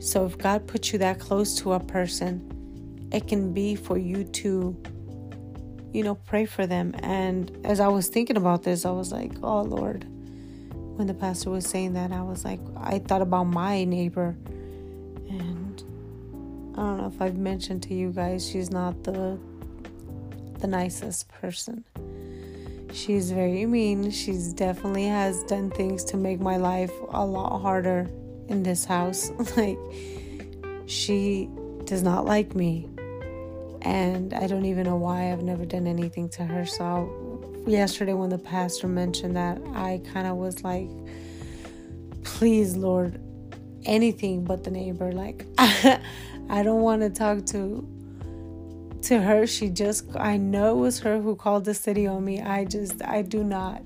So 0.00 0.26
if 0.26 0.36
God 0.36 0.66
puts 0.66 0.92
you 0.92 0.98
that 0.98 1.20
close 1.20 1.54
to 1.60 1.74
a 1.74 1.78
person, 1.78 3.08
it 3.12 3.28
can 3.28 3.52
be 3.52 3.76
for 3.76 3.96
you 3.96 4.24
to 4.24 4.76
you 5.92 6.02
know 6.02 6.16
pray 6.16 6.46
for 6.46 6.66
them 6.66 6.94
and 7.02 7.56
as 7.64 7.78
I 7.78 7.86
was 7.86 8.08
thinking 8.08 8.38
about 8.38 8.64
this 8.64 8.84
I 8.84 8.90
was 8.90 9.12
like, 9.12 9.32
"Oh 9.42 9.60
Lord, 9.60 10.06
when 10.96 11.06
the 11.06 11.14
pastor 11.14 11.50
was 11.50 11.66
saying 11.66 11.94
that, 11.94 12.12
I 12.12 12.22
was 12.22 12.44
like, 12.44 12.60
I 12.76 12.98
thought 12.98 13.22
about 13.22 13.44
my 13.44 13.84
neighbor. 13.84 14.36
And 15.28 15.82
I 16.74 16.76
don't 16.76 16.98
know 16.98 17.06
if 17.06 17.20
I've 17.20 17.36
mentioned 17.36 17.82
to 17.84 17.94
you 17.94 18.10
guys, 18.10 18.48
she's 18.48 18.70
not 18.70 19.02
the 19.04 19.38
the 20.60 20.68
nicest 20.68 21.28
person. 21.28 21.84
She's 22.92 23.32
very 23.32 23.66
mean. 23.66 24.10
She's 24.10 24.52
definitely 24.52 25.06
has 25.06 25.42
done 25.44 25.70
things 25.70 26.04
to 26.04 26.16
make 26.16 26.40
my 26.40 26.56
life 26.56 26.92
a 27.08 27.24
lot 27.24 27.60
harder 27.60 28.08
in 28.48 28.62
this 28.62 28.84
house. 28.84 29.32
like 29.56 29.78
she 30.86 31.48
does 31.84 32.02
not 32.02 32.24
like 32.26 32.54
me. 32.54 32.88
And 33.82 34.32
I 34.34 34.46
don't 34.46 34.66
even 34.66 34.84
know 34.84 34.96
why 34.96 35.32
I've 35.32 35.42
never 35.42 35.64
done 35.64 35.86
anything 35.86 36.28
to 36.30 36.44
her. 36.44 36.64
So 36.64 36.84
I'll, 36.84 37.21
yesterday 37.66 38.12
when 38.12 38.30
the 38.30 38.38
pastor 38.38 38.88
mentioned 38.88 39.36
that, 39.36 39.58
I 39.74 40.00
kind 40.12 40.26
of 40.26 40.36
was 40.36 40.64
like, 40.64 40.88
please, 42.24 42.76
Lord, 42.76 43.20
anything 43.84 44.44
but 44.44 44.64
the 44.64 44.70
neighbor. 44.70 45.12
Like, 45.12 45.46
I 45.58 46.62
don't 46.62 46.82
want 46.82 47.02
to 47.02 47.10
talk 47.10 47.46
to 47.46 47.88
to 49.02 49.20
her. 49.20 49.46
She 49.46 49.68
just, 49.68 50.06
I 50.16 50.36
know 50.36 50.76
it 50.76 50.80
was 50.80 51.00
her 51.00 51.20
who 51.20 51.34
called 51.34 51.64
the 51.64 51.74
city 51.74 52.06
on 52.06 52.24
me. 52.24 52.40
I 52.40 52.64
just, 52.64 53.02
I 53.02 53.22
do 53.22 53.42
not 53.42 53.82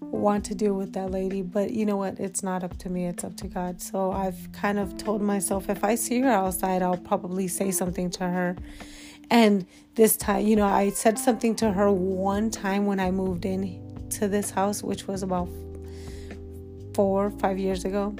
want 0.00 0.44
to 0.46 0.54
deal 0.54 0.72
with 0.74 0.94
that 0.94 1.10
lady. 1.10 1.42
But 1.42 1.70
you 1.72 1.84
know 1.84 1.96
what? 1.96 2.18
It's 2.18 2.42
not 2.42 2.64
up 2.64 2.78
to 2.78 2.88
me, 2.88 3.06
it's 3.06 3.24
up 3.24 3.36
to 3.38 3.46
God. 3.46 3.82
So 3.82 4.10
I've 4.10 4.50
kind 4.52 4.78
of 4.78 4.96
told 4.96 5.20
myself 5.20 5.68
if 5.68 5.84
I 5.84 5.94
see 5.94 6.20
her 6.20 6.30
outside, 6.30 6.82
I'll 6.82 6.96
probably 6.96 7.46
say 7.46 7.70
something 7.70 8.10
to 8.10 8.24
her 8.24 8.56
and 9.30 9.66
this 9.94 10.16
time, 10.16 10.46
you 10.46 10.56
know, 10.56 10.66
I 10.66 10.90
said 10.90 11.18
something 11.18 11.54
to 11.56 11.72
her 11.72 11.90
one 11.90 12.50
time 12.50 12.86
when 12.86 13.00
I 13.00 13.10
moved 13.10 13.44
in 13.44 14.08
to 14.10 14.28
this 14.28 14.50
house, 14.50 14.82
which 14.82 15.06
was 15.06 15.22
about 15.22 15.48
four, 16.94 17.30
five 17.32 17.58
years 17.58 17.84
ago. 17.84 18.14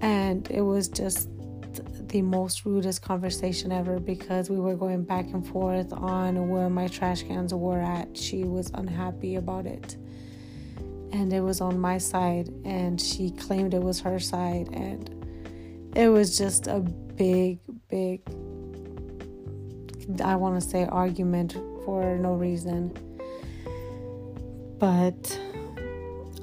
And 0.00 0.48
it 0.50 0.62
was 0.62 0.88
just 0.88 1.28
the 2.08 2.22
most 2.22 2.64
rudest 2.64 3.02
conversation 3.02 3.70
ever 3.70 4.00
because 4.00 4.48
we 4.48 4.58
were 4.58 4.74
going 4.74 5.02
back 5.02 5.26
and 5.26 5.46
forth 5.46 5.92
on 5.92 6.48
where 6.48 6.70
my 6.70 6.88
trash 6.88 7.22
cans 7.22 7.52
were 7.52 7.80
at. 7.80 8.16
She 8.16 8.44
was 8.44 8.70
unhappy 8.74 9.36
about 9.36 9.66
it. 9.66 9.96
And 11.12 11.32
it 11.32 11.40
was 11.40 11.60
on 11.60 11.78
my 11.78 11.98
side, 11.98 12.52
and 12.64 13.00
she 13.00 13.30
claimed 13.30 13.72
it 13.74 13.82
was 13.82 14.00
her 14.00 14.18
side. 14.18 14.68
And 14.72 15.92
it 15.96 16.08
was 16.08 16.36
just 16.36 16.66
a 16.66 16.80
big, 16.80 17.58
big 17.88 18.22
I 20.24 20.36
want 20.36 20.60
to 20.60 20.66
say 20.66 20.86
argument 20.86 21.52
for 21.84 22.16
no 22.16 22.34
reason. 22.34 22.96
But 24.78 25.38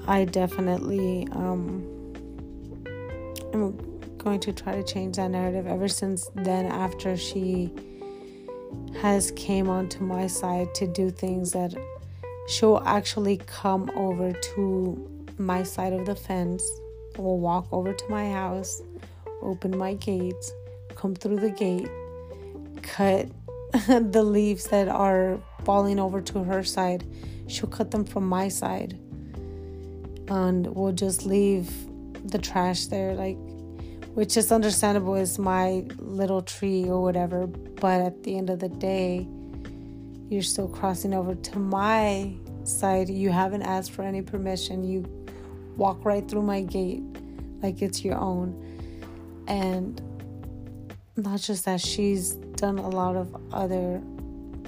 I 0.08 0.26
definitely 0.26 1.28
um, 1.32 1.84
am 3.54 3.78
going 4.18 4.40
to 4.42 4.54
try 4.54 4.76
to 4.76 4.84
change 4.84 5.16
that 5.16 5.32
narrative. 5.32 5.66
Ever 5.66 5.88
since 5.88 6.30
then, 6.36 6.66
after 6.68 7.18
she 7.18 7.72
has 9.02 9.32
came 9.32 9.70
onto 9.70 10.04
my 10.04 10.28
side 10.28 10.74
to 10.76 10.88
do 10.88 11.10
things 11.10 11.52
that 11.52 11.74
she'll 12.48 12.84
actually 12.86 13.38
come 13.48 13.90
over 13.96 14.32
to 14.34 15.26
my 15.38 15.64
side 15.64 15.94
of 15.94 16.06
the 16.06 16.16
fence, 16.16 16.64
will 17.18 17.40
walk 17.40 17.68
over 17.72 17.94
to 17.94 18.10
my 18.10 18.30
house, 18.32 18.82
open 19.42 19.76
my 19.78 19.94
gates, 19.96 20.52
come 20.96 21.16
through 21.16 21.40
the 21.40 21.50
gate, 21.50 21.90
cut 22.82 23.28
the 23.88 24.24
leaves 24.24 24.66
that 24.66 24.88
are 24.88 25.40
falling 25.64 26.00
over 26.00 26.22
to 26.22 26.44
her 26.44 26.64
side. 26.64 27.06
She'll 27.48 27.70
cut 27.70 27.92
them 27.92 28.06
from 28.06 28.28
my 28.28 28.48
side. 28.48 29.00
And 30.28 30.68
we'll 30.76 30.94
just 30.94 31.26
leave 31.26 31.70
the 32.32 32.40
trash 32.40 32.86
there, 32.88 33.14
like, 33.14 33.38
which 34.14 34.38
is 34.38 34.52
understandable, 34.52 35.16
is 35.16 35.38
my 35.38 35.86
little 35.98 36.42
tree 36.42 36.86
or 36.86 37.02
whatever. 37.02 37.48
But 37.48 38.02
at 38.02 38.24
the 38.24 38.38
end 38.38 38.50
of 38.50 38.60
the 38.60 38.70
day, 38.70 39.28
you're 40.30 40.42
still 40.42 40.68
crossing 40.68 41.14
over 41.14 41.36
to 41.36 41.60
my 41.60 42.36
side. 42.64 43.10
You 43.10 43.30
haven't 43.30 43.62
asked 43.62 43.92
for 43.92 44.02
any 44.02 44.22
permission. 44.22 44.84
You 44.84 45.06
walk 45.78 46.04
right 46.04 46.28
through 46.28 46.42
my 46.42 46.62
gate 46.62 47.04
like 47.62 47.82
it's 47.82 48.04
your 48.04 48.18
own. 48.18 48.62
And 49.48 50.02
not 51.16 51.42
just 51.42 51.66
that, 51.66 51.82
she's 51.82 52.38
done 52.56 52.78
a 52.78 52.90
lot 52.90 53.16
of 53.16 53.36
other 53.52 54.02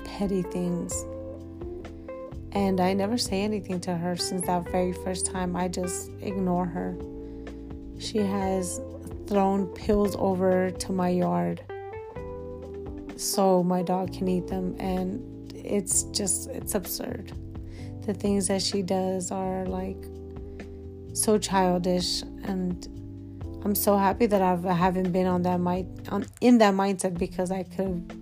petty 0.03 0.41
things. 0.41 1.05
And 2.51 2.79
I 2.79 2.93
never 2.93 3.17
say 3.17 3.41
anything 3.41 3.79
to 3.81 3.95
her 3.95 4.15
since 4.15 4.45
that 4.47 4.69
very 4.71 4.93
first 4.93 5.25
time. 5.25 5.55
I 5.55 5.67
just 5.67 6.11
ignore 6.21 6.65
her. 6.65 6.97
She 7.99 8.19
has 8.19 8.81
thrown 9.27 9.67
pills 9.67 10.15
over 10.17 10.71
to 10.71 10.91
my 10.91 11.09
yard 11.09 11.61
so 13.17 13.63
my 13.63 13.81
dog 13.81 14.13
can 14.13 14.27
eat 14.27 14.47
them 14.47 14.75
and 14.79 15.51
it's 15.53 16.03
just 16.03 16.49
it's 16.49 16.75
absurd 16.75 17.33
the 18.05 18.13
things 18.13 18.47
that 18.47 18.61
she 18.61 18.81
does 18.81 19.31
are 19.31 19.65
like 19.65 19.97
so 21.13 21.37
childish 21.37 22.21
and 22.43 22.87
i'm 23.63 23.75
so 23.75 23.97
happy 23.97 24.25
that 24.25 24.41
I've, 24.41 24.65
i 24.65 24.73
haven't 24.73 25.11
been 25.11 25.27
on 25.27 25.43
that 25.43 25.59
mind 25.59 26.07
on 26.09 26.25
in 26.41 26.57
that 26.59 26.73
mindset 26.73 27.17
because 27.17 27.51
i 27.51 27.63
could 27.63 28.13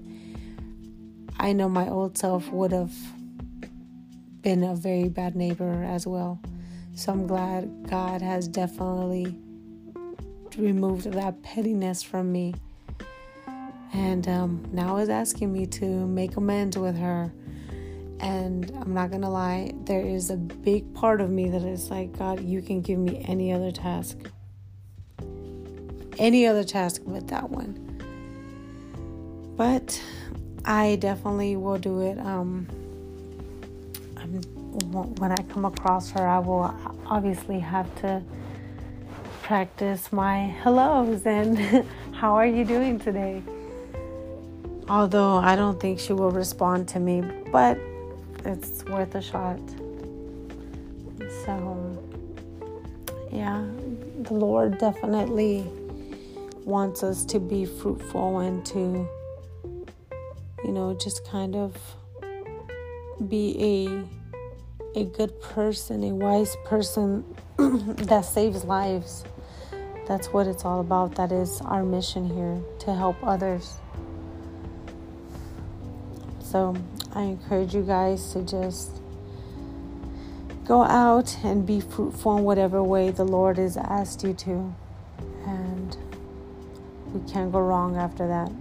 i 1.39 1.53
know 1.53 1.69
my 1.69 1.87
old 1.89 2.17
self 2.17 2.49
would 2.49 2.71
have 2.71 2.93
been 4.41 4.63
a 4.63 4.75
very 4.75 5.09
bad 5.09 5.35
neighbor 5.35 5.83
as 5.83 6.05
well 6.05 6.39
so 6.95 7.11
i'm 7.11 7.27
glad 7.27 7.87
god 7.89 8.21
has 8.21 8.47
definitely 8.47 9.35
removed 10.57 11.11
that 11.11 11.41
pettiness 11.43 12.03
from 12.03 12.31
me. 12.31 12.53
And 13.93 14.27
um, 14.27 14.67
now 14.71 14.97
is 14.97 15.09
asking 15.09 15.53
me 15.53 15.65
to 15.67 15.85
make 15.85 16.35
amends 16.35 16.77
with 16.77 16.97
her. 16.97 17.31
And 18.19 18.71
I'm 18.81 18.93
not 18.93 19.11
gonna 19.11 19.29
lie, 19.29 19.73
there 19.83 20.01
is 20.01 20.29
a 20.29 20.37
big 20.37 20.93
part 20.93 21.21
of 21.21 21.29
me 21.29 21.49
that 21.49 21.63
is 21.63 21.89
like, 21.89 22.17
God, 22.17 22.41
you 22.41 22.61
can 22.61 22.81
give 22.81 22.97
me 22.97 23.23
any 23.27 23.51
other 23.51 23.71
task. 23.71 24.17
Any 26.17 26.47
other 26.47 26.63
task 26.63 27.01
but 27.05 27.27
that 27.27 27.49
one. 27.49 27.81
But 29.57 30.01
I 30.65 30.97
definitely 30.97 31.55
will 31.55 31.77
do 31.77 32.01
it. 32.01 32.17
Um, 32.19 32.67
when 34.91 35.31
I 35.31 35.41
come 35.43 35.65
across 35.65 36.11
her, 36.11 36.27
I 36.27 36.39
will 36.39 36.73
obviously 37.07 37.59
have 37.59 37.93
to 38.01 38.21
practice 39.43 40.11
my 40.11 40.37
hellos 40.39 41.25
and 41.25 41.57
how 42.13 42.35
are 42.35 42.47
you 42.47 42.65
doing 42.65 42.99
today? 42.99 43.43
Although 44.89 45.37
I 45.37 45.55
don't 45.55 45.79
think 45.79 45.99
she 45.99 46.13
will 46.13 46.31
respond 46.31 46.87
to 46.89 46.99
me, 46.99 47.21
but 47.51 47.77
it's 48.43 48.83
worth 48.85 49.15
a 49.15 49.21
shot. 49.21 49.59
So, 51.45 52.03
yeah, 53.31 53.65
the 54.21 54.33
Lord 54.33 54.77
definitely 54.77 55.65
wants 56.65 57.03
us 57.03 57.23
to 57.25 57.39
be 57.39 57.63
fruitful 57.63 58.39
and 58.39 58.65
to, 58.65 59.07
you 60.63 60.71
know, 60.71 60.97
just 60.99 61.25
kind 61.29 61.55
of 61.55 61.77
be 63.29 63.55
a 63.59 64.99
a 64.99 65.03
good 65.03 65.39
person, 65.41 66.03
a 66.05 66.13
wise 66.13 66.55
person 66.63 67.23
that 67.57 68.23
saves 68.23 68.63
lives. 68.63 69.25
That's 70.07 70.27
what 70.27 70.47
it's 70.47 70.63
all 70.63 70.79
about. 70.79 71.15
That 71.15 71.31
is 71.31 71.59
our 71.61 71.83
mission 71.83 72.29
here 72.29 72.61
to 72.79 72.95
help 72.95 73.17
others. 73.21 73.77
So 76.39 76.75
I 77.13 77.23
encourage 77.23 77.75
you 77.75 77.81
guys 77.81 78.31
to 78.33 78.41
just 78.41 79.01
go 80.63 80.83
out 80.83 81.37
and 81.43 81.65
be 81.65 81.81
fruitful 81.81 82.37
in 82.37 82.43
whatever 82.43 82.81
way 82.81 83.11
the 83.11 83.25
Lord 83.25 83.57
has 83.57 83.75
asked 83.75 84.23
you 84.23 84.33
to. 84.33 84.73
We 87.15 87.31
can't 87.31 87.49
go 87.49 87.61
wrong 87.61 87.95
after 87.95 88.27
that. 88.27 88.51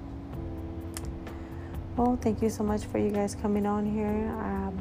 Well, 1.97 2.17
thank 2.23 2.41
you 2.41 2.51
so 2.51 2.63
much 2.63 2.85
for 2.85 2.99
you 2.99 3.11
guys 3.11 3.35
coming 3.35 3.67
on 3.67 3.85
here. 3.85 4.33
Um, 4.39 4.81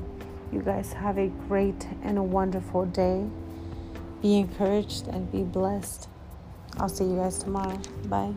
you 0.51 0.61
guys 0.61 0.93
have 0.93 1.17
a 1.17 1.29
great 1.47 1.87
and 2.03 2.19
a 2.19 2.23
wonderful 2.23 2.85
day. 2.85 3.25
Be 4.21 4.37
encouraged 4.37 5.07
and 5.07 5.31
be 5.31 5.41
blessed. 5.41 6.07
I'll 6.77 6.87
see 6.87 7.05
you 7.05 7.15
guys 7.15 7.39
tomorrow. 7.39 7.79
Bye. 8.05 8.33